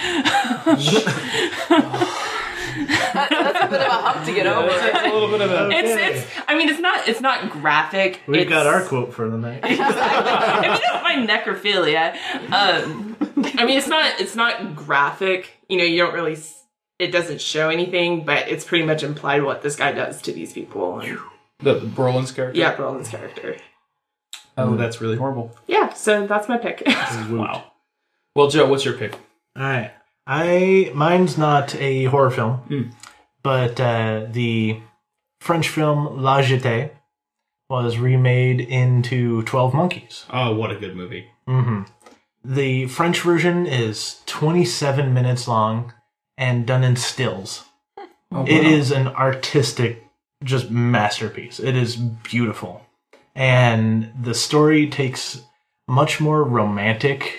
[3.14, 4.68] That's a bit of a hump to get over.
[4.70, 5.70] It's a little bit of a.
[5.70, 6.32] It's it's.
[6.46, 8.20] I mean, it's not it's not graphic.
[8.28, 9.60] We've it's, got our quote for the night.
[9.64, 12.14] if you don't mind necrophilia,
[12.52, 13.16] um,
[13.58, 15.52] I mean, it's not it's not graphic.
[15.68, 16.36] You know, you don't really.
[16.98, 20.52] It doesn't show anything, but it's pretty much implied what this guy does to these
[20.52, 21.00] people.
[21.00, 21.18] And,
[21.60, 22.58] The, the Brolin's character?
[22.58, 23.56] yeah, Brolin's character.
[24.58, 25.54] Oh, that's really horrible.
[25.66, 26.82] Yeah, so that's my pick.
[27.30, 27.72] Wow.
[28.34, 29.12] Well, Joe, what's your pick?
[29.56, 29.92] All right.
[30.26, 32.92] I mine's not a horror film, Mm.
[33.42, 34.80] but uh, the
[35.40, 36.90] French film La Jetée
[37.70, 40.24] was remade into Twelve Monkeys.
[40.30, 41.26] Oh, what a good movie.
[41.46, 41.82] hmm
[42.44, 45.92] The French version is 27 minutes long
[46.36, 47.64] and done in stills.
[48.32, 50.04] It is an artistic,
[50.44, 51.58] just masterpiece.
[51.58, 52.86] It is beautiful.
[53.34, 55.42] And the story takes
[55.88, 57.38] much more romantic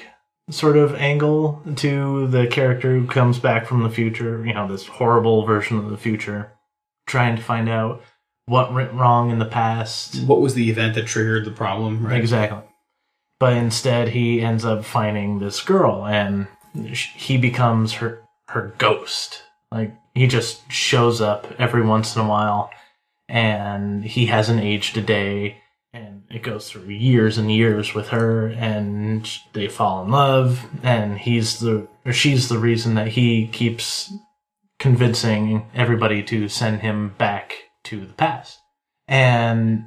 [0.50, 4.88] sort of angle to the character who comes back from the future, you know, this
[4.88, 6.52] horrible version of the future,
[7.06, 8.02] trying to find out
[8.46, 10.24] what went wrong in the past.
[10.24, 12.18] What was the event that triggered the problem, right?
[12.18, 12.64] Exactly.
[13.40, 19.44] But instead, he ends up finding this girl, and he becomes her her ghost.
[19.72, 22.72] Like he just shows up every once in a while,
[23.28, 25.58] and he hasn't aged a day.
[25.94, 30.66] And it goes through years and years with her, and they fall in love.
[30.84, 34.14] And he's the or she's the reason that he keeps
[34.80, 37.54] convincing everybody to send him back
[37.86, 38.60] to the past.
[39.08, 39.86] And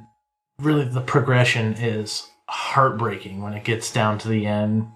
[0.59, 4.87] really the progression is heartbreaking when it gets down to the end.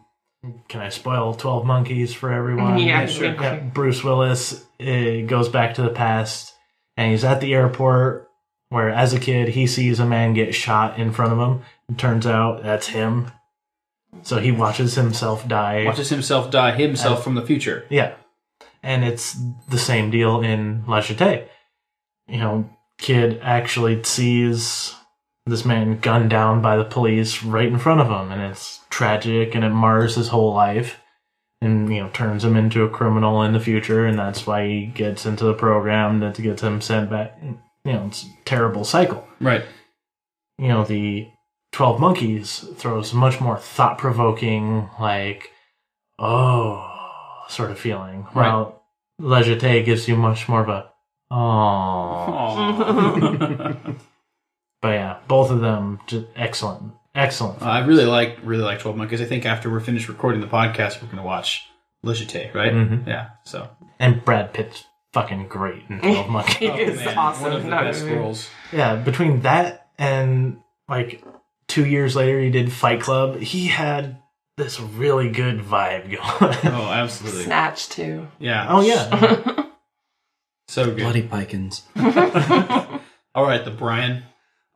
[0.67, 2.77] Can I spoil 12 Monkeys for everyone?
[2.77, 3.33] Yeah, sure.
[3.33, 6.53] Yeah, Bruce Willis uh, goes back to the past
[6.97, 8.24] and he's at the airport
[8.75, 11.61] where, as a kid, he sees a man get shot in front of him.
[11.87, 13.31] It turns out that's him.
[14.23, 15.85] So he watches himself die.
[15.85, 17.85] Watches himself die himself from the future.
[17.89, 18.15] Yeah.
[18.83, 19.37] And it's
[19.69, 21.47] the same deal in La Jetée.
[22.27, 24.93] You know, kid actually sees
[25.45, 29.55] this man gunned down by the police right in front of him, and it's tragic
[29.55, 30.99] and it mars his whole life
[31.61, 34.85] and, you know, turns him into a criminal in the future, and that's why he
[34.87, 37.39] gets into the program that gets him sent back.
[37.85, 39.63] You know, it's a terrible cycle Right.
[40.57, 41.27] you know, the
[41.71, 45.51] 12 Monkeys throws much more thought provoking, like,
[46.19, 48.23] oh, sort of feeling.
[48.33, 48.49] Right.
[48.51, 48.81] While
[49.19, 50.89] La Jetée gives you much more of a,
[51.31, 53.75] oh.
[54.81, 56.93] But yeah, both of them just excellent.
[57.15, 57.61] Excellent.
[57.61, 59.21] Uh, I really like really like Twelve Monkeys.
[59.21, 61.63] I think after we're finished recording the podcast, we're going to watch
[62.03, 62.73] La Jetée, right?
[62.73, 63.07] Mhm.
[63.07, 63.29] Yeah.
[63.45, 63.69] So
[63.99, 66.57] and Brad Pitt's fucking great in 12 Monkeys.
[66.57, 68.15] He oh, is awesome one of the that best movie.
[68.17, 68.49] roles.
[68.73, 70.59] yeah, between that and
[70.89, 71.23] like
[71.67, 73.37] two years later, he did Fight Club.
[73.39, 74.21] He had
[74.57, 76.73] this really good vibe going.
[76.75, 77.43] Oh, absolutely.
[77.43, 78.27] Snatch too.
[78.39, 78.67] Yeah.
[78.69, 79.63] oh, yeah.
[80.67, 80.97] So good.
[80.97, 81.83] Bloody Pikins.
[83.35, 84.23] All right, the Brian.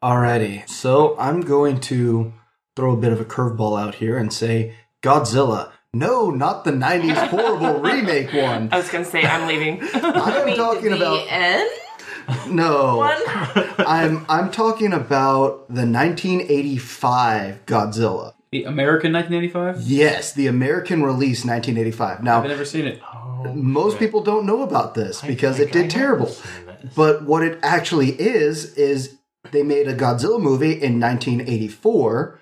[0.03, 2.31] Alrighty, so I'm going to
[2.75, 5.71] throw a bit of a curveball out here and say Godzilla.
[5.93, 8.69] No, not the 90s horrible remake one.
[8.71, 9.81] I was gonna say I'm leaving.
[9.93, 11.69] I'm talking about the about end.
[12.47, 13.17] No, one?
[13.79, 18.33] I'm I'm talking about the 1985 Godzilla.
[18.51, 19.81] The American 1985.
[19.81, 22.23] Yes, the American release 1985.
[22.23, 23.01] Now, I've never seen it.
[23.55, 26.35] most oh, people don't know about this because it think I did terrible.
[26.95, 29.17] But what it actually is is
[29.51, 32.39] they made a Godzilla movie in 1984.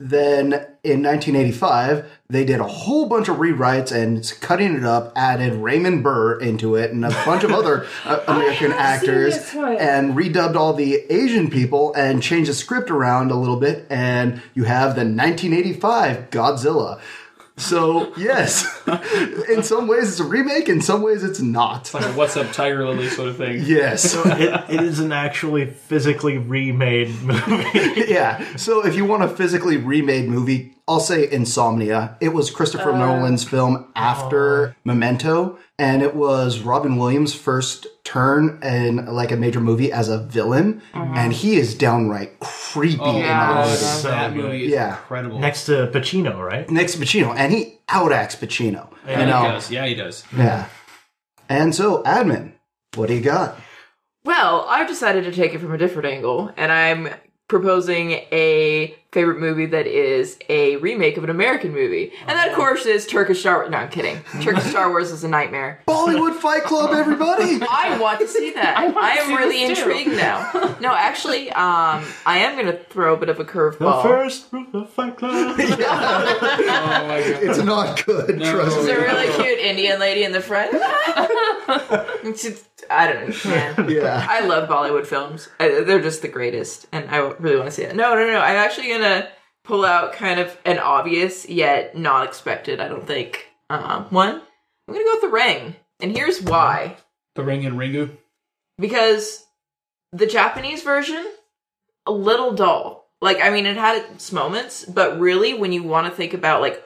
[0.00, 0.52] Then
[0.84, 6.04] in 1985, they did a whole bunch of rewrites and cutting it up, added Raymond
[6.04, 11.04] Burr into it and a bunch of other uh, American actors, and redubbed all the
[11.12, 13.86] Asian people and changed the script around a little bit.
[13.90, 17.00] And you have the 1985 Godzilla.
[17.58, 18.64] So yes,
[19.48, 21.92] in some ways it's a remake, in some ways it's not.
[21.92, 23.62] Like a What's Up Tiger Lily sort of thing.
[23.64, 24.14] Yes.
[24.14, 28.04] it, it is an actually physically remade movie.
[28.08, 28.56] yeah.
[28.56, 32.16] So if you want a physically remade movie, I'll say Insomnia.
[32.20, 34.74] It was Christopher uh, Nolan's film after oh.
[34.84, 40.18] Memento, and it was Robin Williams' first turn in like a major movie as a
[40.24, 41.14] villain, mm-hmm.
[41.14, 43.26] and he is downright creepy oh, in yeah.
[43.26, 43.76] that Oh, movie.
[43.76, 44.96] So that movie is Yeah.
[44.96, 45.38] incredible.
[45.38, 46.68] Next to Pacino, right?
[46.70, 48.88] Next to Pacino, and he outacts Pacino.
[49.06, 49.70] yeah, you he does.
[49.70, 50.24] Yeah, he does.
[50.36, 50.66] Yeah.
[51.50, 52.52] And so, admin,
[52.94, 53.58] what do you got?
[54.24, 57.08] Well, I've decided to take it from a different angle, and I'm
[57.48, 62.12] proposing a favorite movie that is a remake of an American movie.
[62.26, 63.70] And that, of course, is Turkish Star Wars.
[63.70, 64.20] No, I'm kidding.
[64.42, 65.80] Turkish Star Wars is a nightmare.
[65.88, 67.58] Bollywood Fight Club, everybody!
[67.70, 68.76] I want to see that.
[68.76, 69.88] I I, am really this too.
[69.88, 70.76] intrigued now.
[70.80, 74.02] No, actually, um, I am going to throw a bit of a The curveball.
[74.02, 75.32] first rule of Fight Club.
[75.32, 77.42] Oh my god.
[77.42, 78.52] it's not good, No.
[78.52, 78.92] trust There's me.
[78.92, 80.72] a really cute Indian lady in the front.
[82.90, 83.90] It's just- I don't know, man.
[84.02, 84.26] Yeah.
[84.28, 85.48] I love Bollywood films.
[85.60, 87.94] I, they're just the greatest, and I really want to see it.
[87.96, 88.38] No, no, no.
[88.40, 89.28] I'm actually gonna
[89.64, 92.80] pull out kind of an obvious yet not expected.
[92.80, 94.34] I don't think um, one.
[94.88, 96.96] I'm gonna go with the Ring, and here's why.
[97.34, 98.10] The Ring and Ringu.
[98.78, 99.44] Because
[100.12, 101.26] the Japanese version,
[102.06, 103.06] a little dull.
[103.20, 106.60] Like, I mean, it had its moments, but really, when you want to think about
[106.60, 106.82] like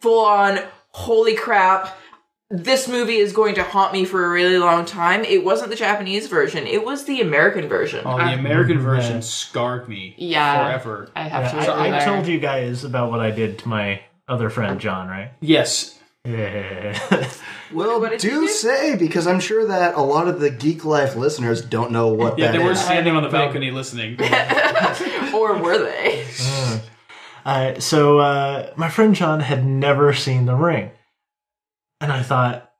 [0.00, 1.98] full on, holy crap,
[2.52, 5.24] this movie is going to haunt me for a really long time.
[5.24, 8.02] It wasn't the Japanese version; it was the American version.
[8.04, 8.82] Oh, the American Mhm.
[8.82, 10.66] version scarred me Yeah.
[10.66, 11.08] forever.
[11.16, 11.56] I have to.
[11.56, 12.00] Yeah, I, agree I there.
[12.14, 15.30] told you guys about what I did to my other friend John, right?
[15.40, 15.98] Yes.
[16.24, 16.96] Yeah.
[17.72, 18.48] Well, What did do do?
[18.48, 22.38] say because I'm sure that a lot of the Geek Life listeners don't know what
[22.38, 22.84] Yeah, that they were is.
[22.84, 24.18] standing on the balcony listening.
[25.34, 26.26] or were they?
[27.44, 30.90] Uh, so uh, my friend John had never seen The Ring,
[32.02, 32.72] and I thought,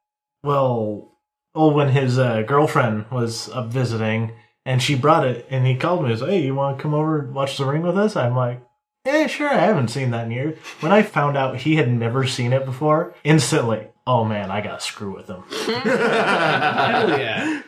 [0.42, 1.16] well,
[1.54, 4.32] oh, when his uh, girlfriend was up visiting,
[4.66, 6.92] and she brought it, and he called me and said, "Hey, you want to come
[6.92, 8.60] over and watch The Ring with us?" I'm like,
[9.06, 10.58] "Yeah, sure." I haven't seen that in years.
[10.80, 14.80] When I found out he had never seen it before, instantly, oh man, I got
[14.80, 15.44] to screw with him.
[15.50, 17.62] Hell yeah.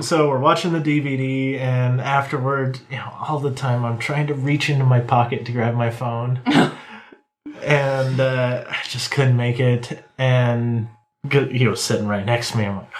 [0.00, 4.34] So we're watching the DVD, and afterward, you know, all the time I'm trying to
[4.34, 6.40] reach into my pocket to grab my phone,
[7.62, 10.04] and uh, I just couldn't make it.
[10.16, 10.88] And
[11.30, 12.64] he was sitting right next to me.
[12.66, 12.92] I'm like,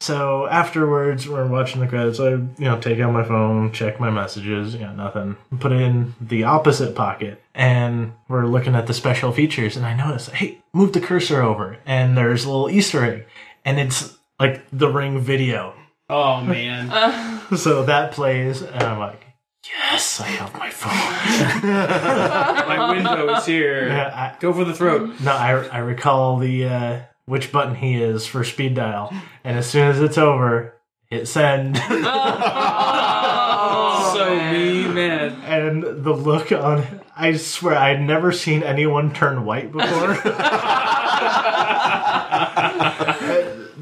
[0.00, 2.20] so afterwards, we're watching the credits.
[2.20, 5.36] I, you know, take out my phone, check my messages, you know, nothing.
[5.58, 9.76] Put it in the opposite pocket, and we're looking at the special features.
[9.76, 13.26] And I notice, hey, move the cursor over, and there's a little Easter egg,
[13.64, 15.74] and it's like the Ring video.
[16.10, 16.90] Oh man.
[17.56, 19.24] So that plays, and I'm like,
[19.64, 20.90] yes, I have my phone.
[22.68, 23.86] My window is here.
[23.86, 25.20] yeah, Go for the throat.
[25.20, 29.12] No, I, I recall the uh, which button he is for speed dial,
[29.44, 31.86] and as soon as it's over, hit send, so
[34.50, 35.32] mean, man.
[35.42, 37.00] and the look on.
[37.16, 40.14] I swear, I'd never seen anyone turn white before.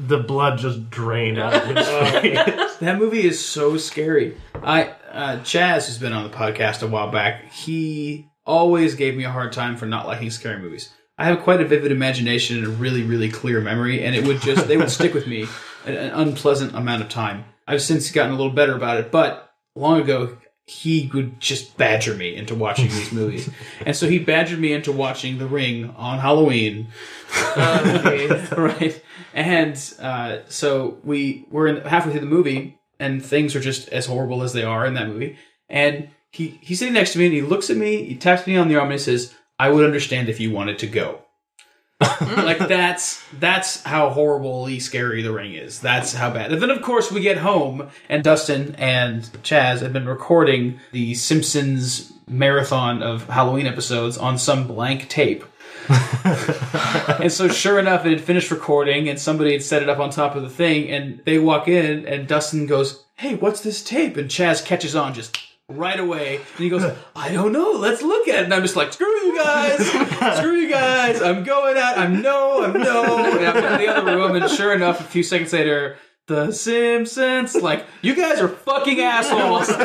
[0.07, 2.75] the blood just drained out of his face.
[2.77, 4.37] That movie is so scary.
[4.55, 9.23] I uh, Chaz, who's been on the podcast a while back, he always gave me
[9.23, 10.89] a hard time for not liking scary movies.
[11.17, 14.41] I have quite a vivid imagination and a really, really clear memory, and it would
[14.41, 15.47] just they would stick with me
[15.85, 17.45] an, an unpleasant amount of time.
[17.67, 20.37] I've since gotten a little better about it, but long ago
[20.67, 23.49] he would just badger me into watching these movies,
[23.85, 26.87] and so he badgered me into watching The Ring on Halloween
[28.57, 29.01] right?
[29.33, 34.05] And uh, so we were in, halfway through the movie, and things are just as
[34.05, 35.37] horrible as they are in that movie.
[35.69, 38.57] And he he's sitting next to me, and he looks at me, he taps me
[38.57, 41.21] on the arm, and he says, "I would understand if you wanted to go."
[42.21, 45.79] like that's that's how horribly scary the ring is.
[45.79, 46.51] That's how bad.
[46.51, 51.13] And then of course we get home and Dustin and Chaz have been recording the
[51.13, 55.45] Simpsons marathon of Halloween episodes on some blank tape.
[57.21, 60.09] and so, sure enough, it had finished recording, and somebody had set it up on
[60.09, 64.17] top of the thing, and they walk in, and Dustin goes, "Hey, what's this tape?"
[64.17, 65.37] And Chaz catches on just
[65.69, 66.83] right away, and he goes,
[67.15, 67.71] "I don't know.
[67.71, 69.87] Let's look at it." And I'm just like, "Screw you guys!
[70.37, 71.21] Screw you guys!
[71.21, 71.97] I'm going out.
[71.97, 72.63] I'm no.
[72.63, 75.97] I'm no." And I'm in the other room, and sure enough, a few seconds later.
[76.27, 79.67] The Simpsons, like you guys are fucking assholes.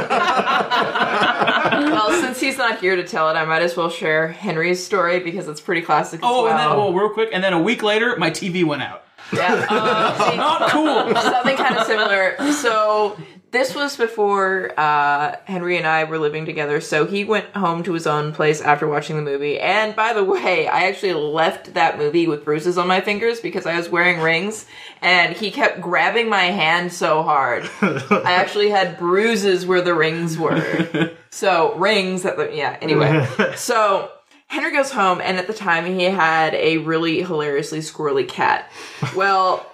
[1.93, 5.21] well, since he's not here to tell it, I might as well share Henry's story
[5.21, 6.21] because it's pretty classic.
[6.23, 6.81] Oh, as and then well.
[6.89, 9.05] oh, real quick, and then a week later, my TV went out.
[9.35, 11.15] Yeah, uh, see, Not cool.
[11.21, 12.37] something kind of similar.
[12.53, 13.19] So
[13.53, 16.81] this was before uh, Henry and I were living together.
[16.81, 19.59] So he went home to his own place after watching the movie.
[19.59, 23.67] And by the way, I actually left that movie with bruises on my fingers because
[23.67, 24.67] I was wearing rings,
[25.03, 27.69] and he kept grabbing my hand so hard.
[27.83, 31.13] I actually had bruises where the rings were.
[31.33, 32.77] So rings the yeah.
[32.83, 33.25] Anyway,
[33.57, 34.11] so.
[34.49, 38.69] Henry goes home, and at the time he had a really hilariously squirrely cat.
[39.15, 39.65] Well,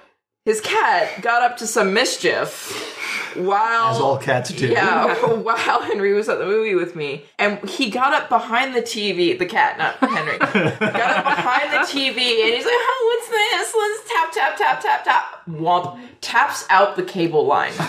[0.46, 2.94] his cat got up to some mischief
[3.36, 4.66] while As all cats do.
[4.68, 8.80] yeah, while Henry was at the movie with me, and he got up behind the
[8.80, 9.38] TV.
[9.38, 10.78] The cat, not Henry, got up
[11.36, 13.74] behind the TV, and he's like, "Oh, what's this?
[13.76, 17.72] Let's tap, tap, tap, tap, tap." Womp taps out the cable line.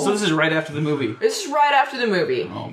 [0.00, 1.12] So this is right after the movie.
[1.14, 2.70] This is right after the movie, Oh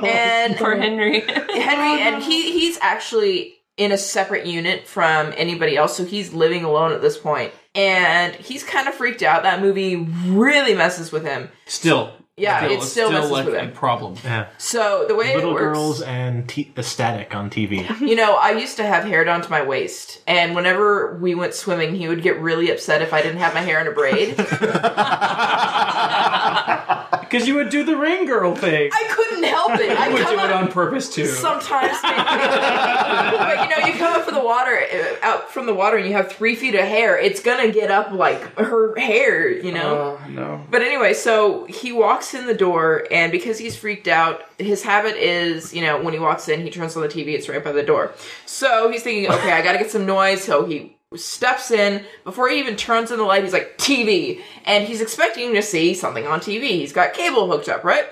[0.00, 0.50] man.
[0.50, 1.20] and for Henry.
[1.20, 6.64] Henry, and he he's actually in a separate unit from anybody else, so he's living
[6.64, 9.44] alone at this point, and he's kind of freaked out.
[9.44, 11.48] That movie really messes with him.
[11.66, 12.12] Still.
[12.34, 13.72] Yeah, it still messes like with a him.
[13.72, 14.16] problem.
[14.24, 14.48] Yeah.
[14.56, 18.00] So the way Little it works, girls and t- static on TV.
[18.00, 21.54] you know, I used to have hair down to my waist, and whenever we went
[21.54, 24.34] swimming, he would get really upset if I didn't have my hair in a braid.
[27.32, 28.90] Because you would do the ring girl thing.
[28.92, 29.90] I couldn't help it.
[29.90, 31.26] I I would do it on purpose too.
[31.26, 35.96] sometimes, but you know, you come up from the water, uh, out from the water,
[35.96, 37.18] and you have three feet of hair.
[37.18, 40.18] It's gonna get up like her hair, you know.
[40.20, 40.64] Oh no.
[40.70, 45.16] But anyway, so he walks in the door, and because he's freaked out, his habit
[45.16, 47.72] is, you know, when he walks in, he turns on the TV, it's right by
[47.72, 48.12] the door.
[48.46, 50.42] So he's thinking, okay, I gotta get some noise.
[50.42, 52.04] So he steps in.
[52.24, 54.40] Before he even turns on the light, he's like, TV.
[54.64, 56.62] And he's expecting to see something on TV.
[56.62, 58.06] He's got cable hooked up, right?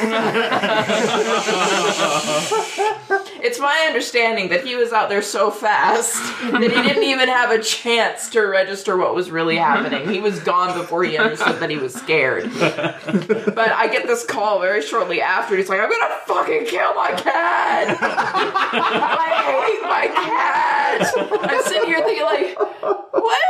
[3.42, 6.14] it's my understanding that he was out there so fast
[6.52, 10.08] that he didn't even have a chance to register what was really happening.
[10.08, 12.48] He was gone before he understood that he was scared.
[12.58, 15.56] But I get this call very shortly after.
[15.56, 17.98] He's like, I'm gonna fucking kill my cat!
[18.00, 21.12] I hate my cat!
[21.50, 23.40] I'm sitting here thinking, like, what?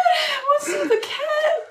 [0.49, 1.69] What's with the cat?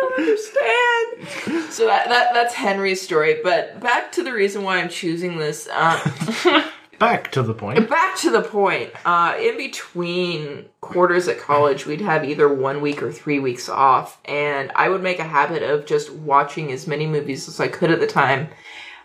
[0.00, 1.72] Don't understand.
[1.72, 3.38] So that, that that's Henry's story.
[3.42, 5.68] But back to the reason why I'm choosing this.
[5.72, 6.64] Uh,
[6.98, 7.88] Back to the point.
[7.88, 8.90] back to the point.
[9.06, 14.20] Uh, in between quarters at college, we'd have either one week or three weeks off,
[14.26, 17.90] and I would make a habit of just watching as many movies as I could
[17.90, 18.48] at the time.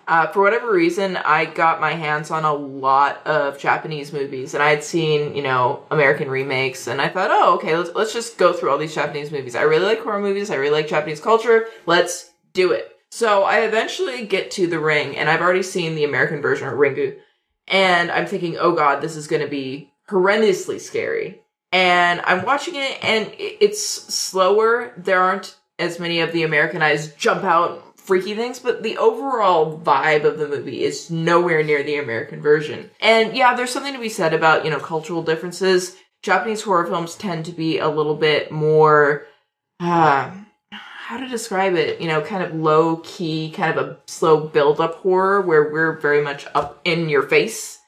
[0.07, 4.61] Uh, for whatever reason, I got my hands on a lot of Japanese movies, and
[4.61, 8.38] I had seen, you know, American remakes, and I thought, oh, okay, let's let's just
[8.38, 9.56] go through all these Japanese movies.
[9.56, 10.52] I really like horror movies.
[10.52, 11.68] I really like Japanese culture.
[11.88, 12.95] Let's do it.
[13.10, 16.76] So I eventually get to The Ring, and I've already seen the American version, of
[16.76, 17.18] Ringu,
[17.68, 21.41] and I'm thinking, oh god, this is going to be horrendously scary.
[21.72, 24.94] And I'm watching it, and it's slower.
[24.98, 30.23] There aren't as many of the Americanized jump out freaky things, but the overall vibe
[30.26, 32.91] of the movie is nowhere near the American version.
[33.02, 35.95] And yeah, there's something to be said about, you know, cultural differences.
[36.22, 39.26] Japanese horror films tend to be a little bit more,
[39.80, 40.32] uh,
[40.72, 44.80] how to describe it, you know, kind of low key, kind of a slow build
[44.80, 47.80] up horror where we're very much up in your face.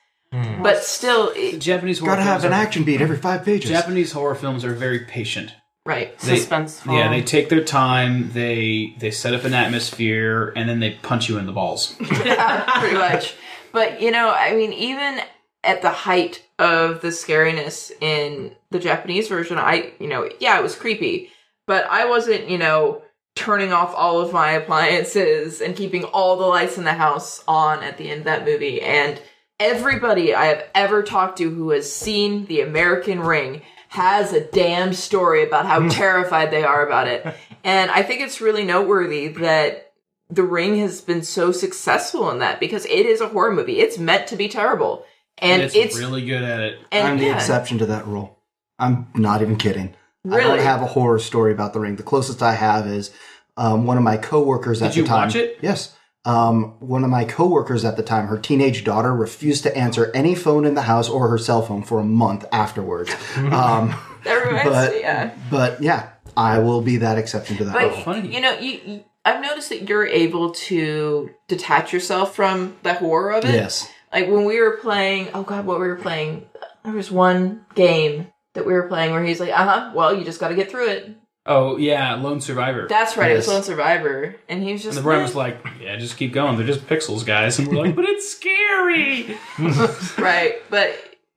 [0.61, 3.71] But still, it, Japanese horror Gotta have films an are- action beat every five pages.
[3.71, 5.53] Japanese horror films are very patient.
[5.87, 6.17] Right.
[6.19, 6.93] They- Suspenseful.
[6.95, 8.31] Yeah, they take their time.
[8.33, 11.95] They they set up an atmosphere, and then they punch you in the balls.
[11.99, 13.35] pretty much.
[13.71, 15.21] But you know, I mean, even
[15.63, 20.63] at the height of the scariness in the Japanese version, I, you know, yeah, it
[20.63, 21.29] was creepy,
[21.65, 23.01] but I wasn't, you know,
[23.35, 27.83] turning off all of my appliances and keeping all the lights in the house on
[27.83, 28.81] at the end of that movie.
[28.81, 29.21] And
[29.59, 34.93] everybody I have ever talked to who has seen The American Ring has a damn
[34.93, 37.25] story about how terrified they are about it.
[37.63, 39.93] And I think it's really noteworthy that
[40.29, 43.79] the Ring has been so successful in that because it is a horror movie.
[43.79, 45.05] It's meant to be terrible.
[45.37, 46.79] And it's, it's, really good at it.
[46.91, 48.39] and I'm the yeah, exception to that rule.
[48.79, 49.95] I'm not even kidding.
[50.29, 51.95] I don't have a horror story about the ring.
[51.95, 53.11] The closest I have is
[53.55, 55.27] um, one of my coworkers at Did you the time.
[55.27, 55.59] watch it?
[55.61, 55.95] Yes.
[56.27, 60.35] Um, one of my coworkers at the time, her teenage daughter refused to answer any
[60.35, 63.11] phone in the house or her cell phone for a month afterwards.
[63.37, 63.95] um,
[64.25, 65.33] That reminds But- me, yeah.
[65.49, 67.73] but yeah, I will be that exception to that.
[67.73, 68.01] But rule.
[68.01, 68.33] funny.
[68.33, 73.31] you know, you, you I've noticed that you're able to detach yourself from the horror
[73.31, 73.53] of it.
[73.53, 73.89] yes.
[74.13, 76.45] Like when we were playing, oh god, what we were playing.
[76.83, 80.23] There was one game that we were playing where he's like, "Uh huh, well, you
[80.23, 81.17] just got to get through it."
[81.47, 82.87] Oh yeah, Lone Survivor.
[82.89, 83.53] That's right, it was Yes.
[83.53, 86.33] Lone Survivor, and he was just and the Brian "Eh." was like, "Yeah, just keep
[86.33, 86.57] going.
[86.57, 89.37] They're just pixels, guys." And we're like, "But it's scary."
[90.17, 90.55] right.
[90.69, 90.93] But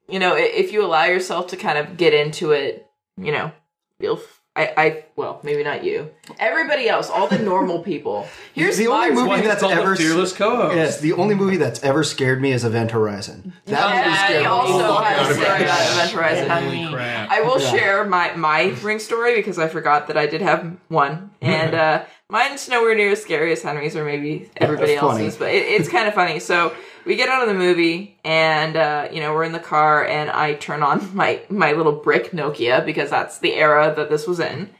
[0.08, 3.52] you know, i- if you allow yourself to kind of get into it, you know,
[4.00, 4.20] you'll.
[4.56, 6.10] F- I, I well, maybe not you.
[6.38, 8.26] Everybody else, all the normal people.
[8.54, 10.76] Here's The only movie Why that's ever the fearless co-host.
[10.76, 13.52] Yes, the only movie that's ever scared me is Event Horizon.
[13.66, 14.46] That movie Yeah, scared he me.
[14.46, 15.42] also Oh, has a God.
[15.44, 16.48] story about Event Horizon.
[16.50, 17.30] Holy crap!
[17.30, 17.70] I will Yeah.
[17.70, 22.04] share my my ring story because I forgot that I did have one, and uh,
[22.28, 25.24] mine's nowhere near as scary as Henry's or maybe everybody Funny.
[25.24, 26.40] else's, but it, it's kind of funny.
[26.40, 26.74] So
[27.04, 30.30] we get out of the movie, and uh, you know we're in the car, and
[30.30, 34.40] I turn on my my little brick Nokia because that's the era that this was
[34.40, 34.70] in,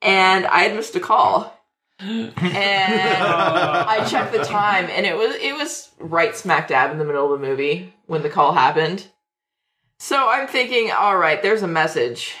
[0.00, 1.58] and I had missed a call.
[1.98, 7.04] and I checked the time, and it was it was right smack dab in the
[7.04, 9.06] middle of the movie when the call happened.
[9.98, 12.34] So I'm thinking, all right, there's a message.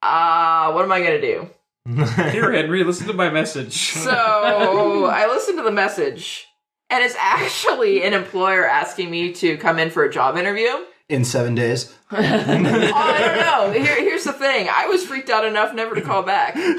[0.00, 1.50] Uh, what am I gonna do?
[2.32, 3.76] Here, Henry, listen to my message.
[3.92, 6.46] So I listened to the message,
[6.90, 10.68] and it's actually an employer asking me to come in for a job interview.
[11.08, 11.92] in seven days.
[12.16, 13.72] Oh, I don't know.
[13.84, 14.68] Here, here's the thing.
[14.72, 16.54] I was freaked out enough never to call back.
[16.56, 16.70] I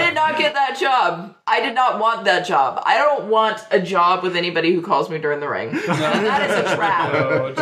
[0.00, 1.36] did not get that job.
[1.46, 2.82] I did not want that job.
[2.84, 5.70] I don't want a job with anybody who calls me during the ring.
[5.86, 7.12] that is a trap.
[7.14, 7.52] oh.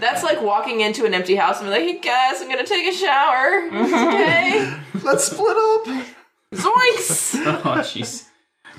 [0.00, 2.86] That's like walking into an empty house and be like, hey guys, I'm gonna take
[2.86, 3.68] a shower.
[3.72, 4.72] Okay.
[5.02, 5.84] Let's split up.
[6.54, 7.34] Zoinks!
[7.44, 8.28] oh jeez.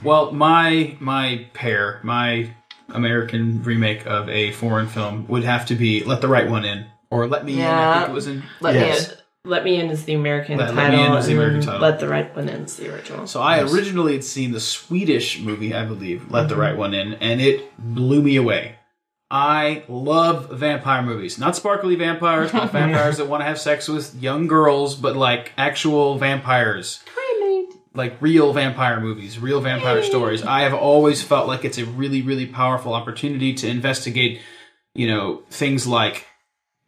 [0.03, 2.49] Well, my my pair, my
[2.89, 6.85] American remake of a foreign film would have to be "Let the Right One In"
[7.09, 7.99] or "Let Me In." I Yeah.
[7.99, 8.43] think it was in.
[8.59, 9.07] Let Yes.
[9.09, 9.19] me in.
[9.45, 10.99] Let Me In is the American Let- Let title.
[10.99, 11.81] Me In is the American title.
[11.81, 13.27] Let the Right One In is the original.
[13.27, 16.47] So I originally had seen the Swedish movie, I believe, "Let Mm-hmm.
[16.49, 18.75] the Right One In," and it blew me away.
[19.31, 24.15] I love vampire movies, not sparkly vampires, not vampires that want to have sex with
[24.21, 27.03] young girls, but like actual vampires.
[27.95, 30.43] Like real vampire movies, real vampire stories.
[30.43, 34.41] I have always felt like it's a really, really powerful opportunity to investigate,
[34.95, 36.25] you know, things like,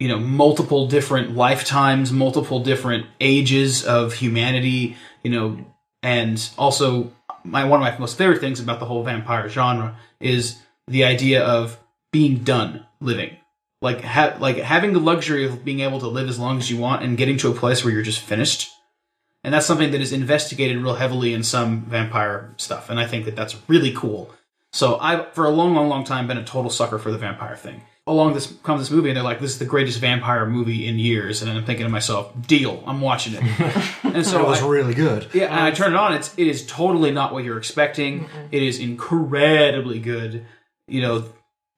[0.00, 5.64] you know, multiple different lifetimes, multiple different ages of humanity, you know,
[6.02, 7.12] and also
[7.44, 10.58] my one of my most favorite things about the whole vampire genre is
[10.88, 11.78] the idea of
[12.12, 13.36] being done living.
[13.80, 16.78] Like ha- like having the luxury of being able to live as long as you
[16.78, 18.70] want and getting to a place where you're just finished
[19.46, 23.24] and that's something that is investigated real heavily in some vampire stuff and i think
[23.24, 24.30] that that's really cool
[24.72, 27.56] so i've for a long long long time been a total sucker for the vampire
[27.56, 30.86] thing along this comes this movie and they're like this is the greatest vampire movie
[30.86, 33.42] in years and i'm thinking to myself deal i'm watching it
[34.04, 35.28] and so It was I- really good.
[35.34, 36.12] yeah, and I turn it on.
[36.14, 38.28] It's it is totally not what you're expecting.
[38.52, 40.46] It is incredibly good,
[40.88, 41.24] you know,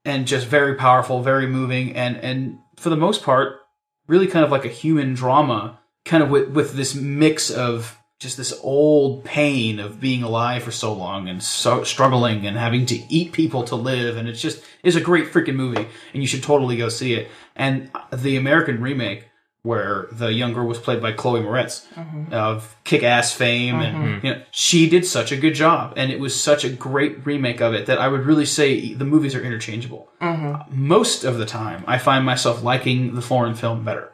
[0.04, 3.60] and just very powerful, very moving, and and for the most part,
[4.06, 5.77] really kind of like a human drama,
[6.08, 10.72] kind of with with this mix of just this old pain of being alive for
[10.72, 14.62] so long and so struggling and having to eat people to live, and it's just
[14.82, 17.28] it's a great freaking movie, and you should totally go see it.
[17.54, 19.28] And the American remake
[19.62, 22.32] where the young girl was played by Chloe Moretz mm-hmm.
[22.32, 24.26] of kick-ass fame, and mm-hmm.
[24.26, 27.60] you know she did such a good job, and it was such a great remake
[27.60, 30.08] of it that I would really say the movies are interchangeable.
[30.20, 30.86] Mm-hmm.
[30.86, 34.10] Most of the time, I find myself liking the foreign film better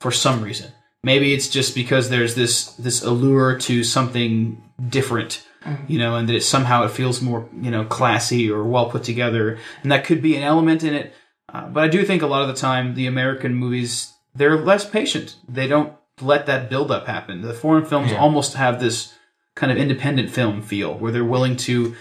[0.00, 0.72] for some reason.
[1.06, 5.46] Maybe it's just because there's this this allure to something different,
[5.86, 9.04] you know, and that it somehow it feels more you know classy or well put
[9.04, 11.14] together, and that could be an element in it.
[11.48, 14.84] Uh, but I do think a lot of the time the American movies they're less
[14.84, 15.36] patient.
[15.48, 17.40] They don't let that build up happen.
[17.40, 19.14] The foreign films almost have this
[19.54, 21.94] kind of independent film feel where they're willing to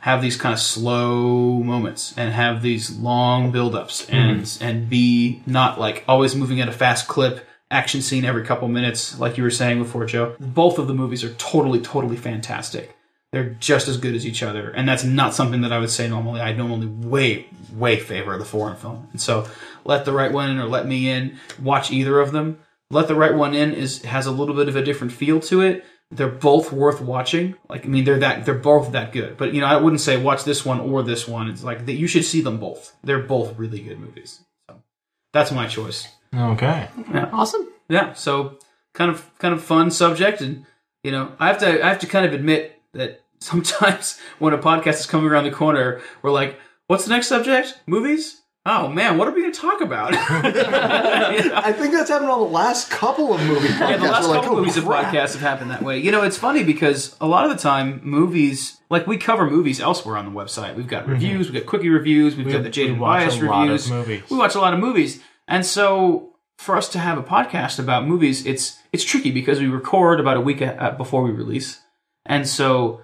[0.00, 5.80] have these kind of slow moments and have these long build-ups and and be not
[5.80, 9.50] like always moving at a fast clip action scene every couple minutes like you were
[9.50, 12.96] saying before Joe both of the movies are totally totally fantastic
[13.32, 16.08] they're just as good as each other and that's not something that I would say
[16.08, 19.48] normally I normally way way favor the foreign film and so
[19.84, 22.58] let the right one in or let me in watch either of them
[22.90, 25.60] let the right one in is has a little bit of a different feel to
[25.60, 27.54] it they're both worth watching.
[27.68, 29.36] Like I mean, they're that they're both that good.
[29.36, 31.48] But you know, I wouldn't say watch this one or this one.
[31.48, 32.96] It's like that you should see them both.
[33.02, 34.40] They're both really good movies.
[34.68, 34.82] So
[35.32, 36.08] that's my choice.
[36.34, 36.88] Okay.
[37.32, 37.68] Awesome.
[37.88, 38.12] Yeah.
[38.12, 38.58] So
[38.94, 40.64] kind of kind of fun subject, and
[41.02, 44.58] you know, I have to I have to kind of admit that sometimes when a
[44.58, 47.80] podcast is coming around the corner, we're like, "What's the next subject?
[47.86, 48.36] Movies?
[48.66, 52.44] Oh man, what are we going to talk about?" I think that's happened on the
[52.46, 53.90] last couple of movie podcasts.
[53.90, 55.98] Yeah, the last We're like, couple "Oh, movies of crap." podcasts have happened that way.
[55.98, 59.80] You know, it's funny because a lot of the time, movies like we cover movies
[59.80, 60.76] elsewhere on the website.
[60.76, 61.12] We've got mm-hmm.
[61.12, 63.70] reviews, we've got quickie reviews, we've got the we Jaded watch Bias a lot of
[63.70, 63.90] reviews.
[63.90, 64.22] movies.
[64.30, 68.06] We watch a lot of movies, and so for us to have a podcast about
[68.06, 71.80] movies, it's it's tricky because we record about a week uh, before we release,
[72.26, 73.00] and so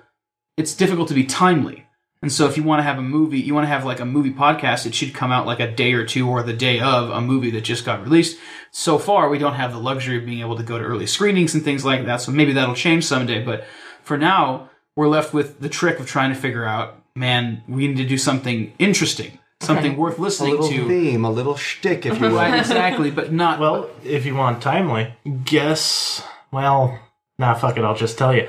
[0.57, 1.87] it's difficult to be timely.
[2.23, 4.05] And so if you want to have a movie, you want to have like a
[4.05, 7.11] movie podcast, it should come out like a day or two or the day of
[7.11, 8.39] a movie that just got released.
[8.73, 11.55] So far, we don't have the luxury of being able to go to early screenings
[11.55, 12.23] and things like that.
[12.23, 13.45] So maybe that'll change someday.
[13.45, 13.65] But
[14.03, 17.99] for now, we're left with the trick of trying to figure out, man, we need
[17.99, 20.89] to do something interesting, something worth listening A little to.
[20.89, 22.37] theme, a little shtick, if you will.
[22.37, 25.15] Right, exactly, but not Well, if you want timely,
[25.45, 26.23] guess.
[26.53, 26.99] Well,
[27.39, 27.85] nah, fuck it.
[27.85, 28.49] I'll just tell you.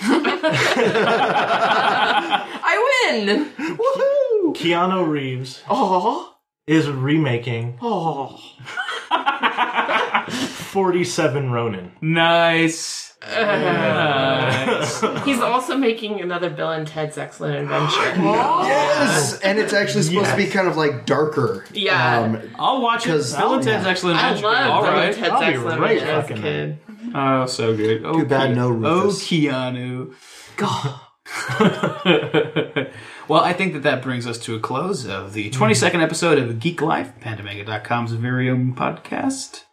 [1.56, 3.50] I win.
[3.56, 4.54] Woohoo!
[4.54, 6.34] Keanu Reeves Oh,
[6.66, 8.40] is remaking oh.
[10.70, 11.92] 47 Ronin.
[12.00, 13.03] nice.
[13.26, 15.00] Nice.
[15.24, 18.14] He's also making another Bill and Ted's Excellent Adventure.
[18.64, 21.64] Yes, and it's actually supposed to be kind of like darker.
[21.72, 22.20] Yeah.
[22.20, 23.10] Um, I'll watch it.
[23.10, 23.90] 'Cause- Bill and Ted's yeah.
[23.90, 24.46] Excellent I Adventure.
[24.48, 25.04] love All Bill right.
[25.06, 26.78] and Ted's I'll be Excellent right Adventure as a fucking kid.
[27.14, 28.02] Oh, so good.
[28.04, 29.22] Oh, Too bad Ke- no Oh, Rufus.
[29.28, 30.14] Keanu.
[30.56, 31.00] God.
[33.28, 36.58] well, I think that that brings us to a close of the 22nd episode of
[36.60, 39.64] Geek Life, Pandamega.com's very own podcast.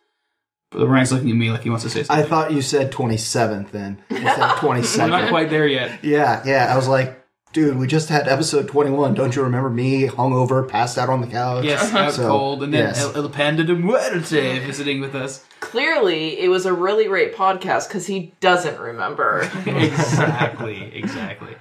[0.72, 2.26] But Ryan's looking at me like he wants to say something.
[2.26, 6.04] I thought you said 27th then instead of I'm not quite there yet.
[6.04, 6.72] yeah, yeah.
[6.72, 7.22] I was like,
[7.52, 9.14] dude, we just had episode 21.
[9.14, 11.66] Don't you remember me hungover, passed out on the couch?
[11.66, 13.04] Yes, out So, cold, and then yes.
[13.04, 15.46] El, El Panda de Muerte visiting with us.
[15.60, 19.42] Clearly, it was a really great podcast because he doesn't remember.
[19.66, 21.56] exactly, exactly.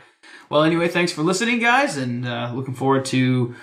[0.49, 3.55] Well, anyway, thanks for listening, guys, and uh, looking forward to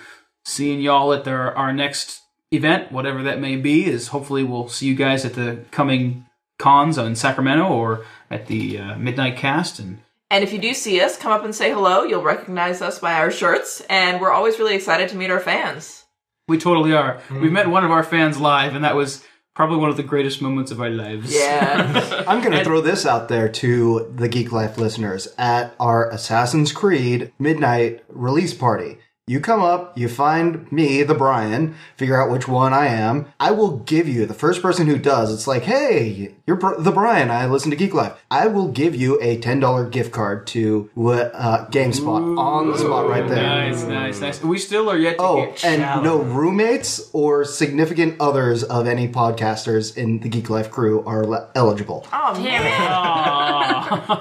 [0.45, 2.21] seeing y'all at their, our next
[2.51, 3.85] event, whatever that may be.
[3.85, 6.25] Is hopefully we'll see you guys at the coming
[6.59, 9.99] cons in Sacramento or at the uh, Midnight Cast, and
[10.29, 12.03] And if you do see us, come up and say hello.
[12.03, 16.05] You'll recognize us by our shirts, and we're always really excited to meet our fans.
[16.47, 17.19] we totally are.
[17.29, 20.39] We met one of our fans live, and that was probably one of the greatest
[20.41, 21.33] moments of our lives.
[21.33, 22.23] Yeah.
[22.27, 26.71] I'm going to throw this out there to the Geek Life listeners at our Assassin's
[26.71, 28.99] Creed midnight release party.
[29.29, 33.25] You come up, you find me, the Brian, figure out which one I am.
[33.41, 36.91] I will give you, the first person who does, it's like, hey, you're Br- the
[36.93, 38.13] Brian, I listen to Geek Life.
[38.31, 43.27] I will give you a $10 gift card to uh, GameStop on the spot right
[43.27, 43.43] there.
[43.43, 44.41] Nice, nice, nice.
[44.41, 46.05] We still are yet to Oh, get and challenge.
[46.05, 51.49] no roommates or significant others of any podcasters in the Geek Life crew are le-
[51.53, 52.07] eligible.
[52.13, 52.61] oh man,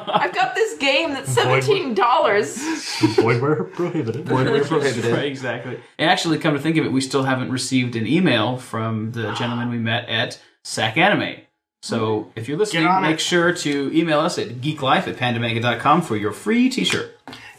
[0.09, 2.57] I've got this game that's seventeen dollars.
[3.15, 4.29] Void were prohibited.
[4.31, 5.79] right, exactly.
[5.99, 9.33] And actually, come to think of it, we still haven't received an email from the
[9.35, 11.37] gentleman we met at SAC Anime.
[11.87, 13.21] So if you're listening, make it.
[13.21, 17.17] sure to email us at geeklife at pandamega.com for your free t-shirt.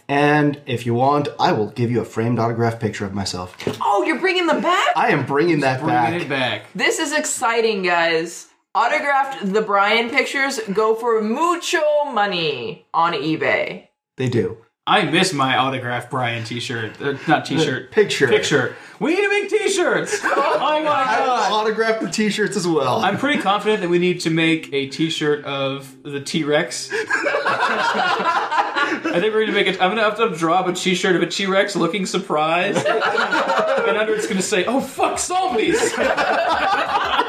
[0.09, 3.57] And if you want, I will give you a framed autographed picture of myself.
[3.81, 4.95] Oh, you're bringing them back?
[4.97, 6.21] I am bringing that Bringing back.
[6.21, 6.65] it back.
[6.75, 8.47] This is exciting, guys.
[8.75, 11.81] Autographed the Brian pictures go for mucho
[12.11, 13.87] money on eBay.
[14.17, 14.57] They do.
[14.89, 17.01] I miss my autographed Brian t-shirt.
[17.01, 17.91] Uh, not t-shirt.
[17.91, 18.27] Picture.
[18.29, 18.73] Picture.
[19.01, 20.17] We need to make t-shirts!
[20.23, 21.49] oh my I god!
[21.51, 22.99] will autograph the t-shirts as well.
[23.03, 26.89] I'm pretty confident that we need to make a T-shirt of the T-Rex.
[26.93, 29.81] I think we're gonna make it.
[29.81, 34.15] I'm gonna have to draw up a T-shirt of a T-Rex looking surprised, and under
[34.15, 37.23] it's gonna say, "Oh fuck, zombies!" I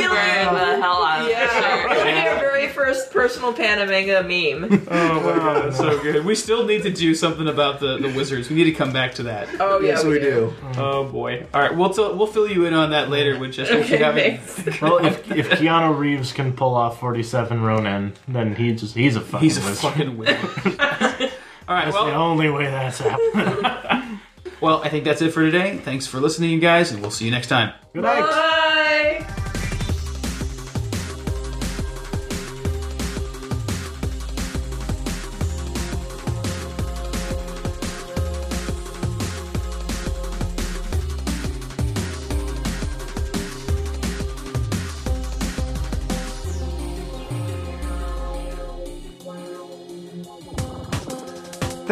[0.00, 0.44] would wear
[0.76, 1.98] the hell out of Yeah, the we're shirt.
[1.98, 4.86] gonna get our very first personal Panamanga meme.
[4.90, 6.24] oh my god, that's so good.
[6.24, 8.48] We still need to do something about the, the wizards.
[8.50, 9.48] We need to come back to that.
[9.60, 10.52] Oh yeah, yes, we do.
[10.76, 11.46] Oh boy.
[11.54, 13.78] All right, we'll t- we'll fill you in on that later, Winchester.
[13.78, 14.80] if you Okay, haven't- thanks.
[14.82, 19.20] Well, if, if Keanu Reeves can pull off 47 Ronin, then he's just, he's a
[19.20, 19.78] fucking He's a wizard.
[19.78, 20.36] fucking wizard.
[21.68, 24.18] All right, That's the well, only way that's happening.
[24.60, 25.78] well, I think that's it for today.
[25.78, 27.72] Thanks for listening, you guys, and we'll see you next time.
[27.94, 28.20] Good night.
[28.20, 28.68] Bye.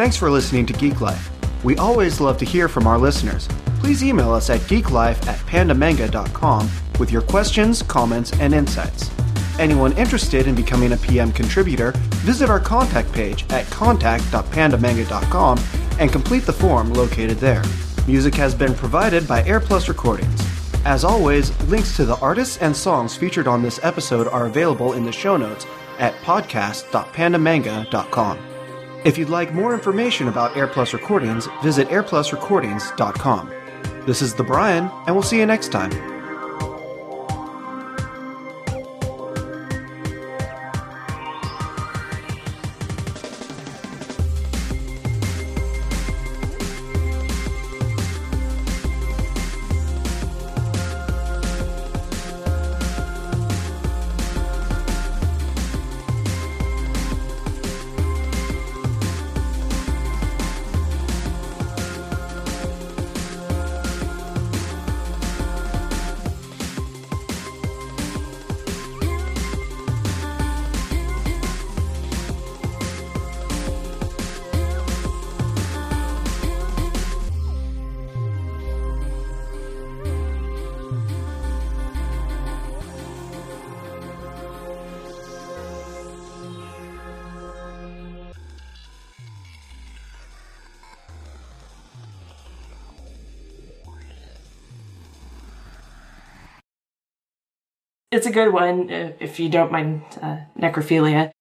[0.01, 1.29] Thanks for listening to Geek Life.
[1.63, 3.47] We always love to hear from our listeners.
[3.81, 6.67] Please email us at geeklife at pandamanga.com
[6.99, 9.11] with your questions, comments, and insights.
[9.59, 11.91] anyone interested in becoming a PM contributor,
[12.25, 15.59] visit our contact page at contact.pandamanga.com
[15.99, 17.61] and complete the form located there.
[18.07, 20.41] Music has been provided by AirPlus Recordings.
[20.83, 25.05] As always, links to the artists and songs featured on this episode are available in
[25.05, 25.67] the show notes
[25.99, 28.50] at podcast.pandamanga.com.
[29.03, 33.51] If you'd like more information about AirPlus Recordings, visit airplusrecordings.com.
[34.05, 36.20] This is the Brian, and we'll see you next time.
[98.21, 98.87] It's a good one
[99.19, 101.31] if you don't mind uh, necrophilia.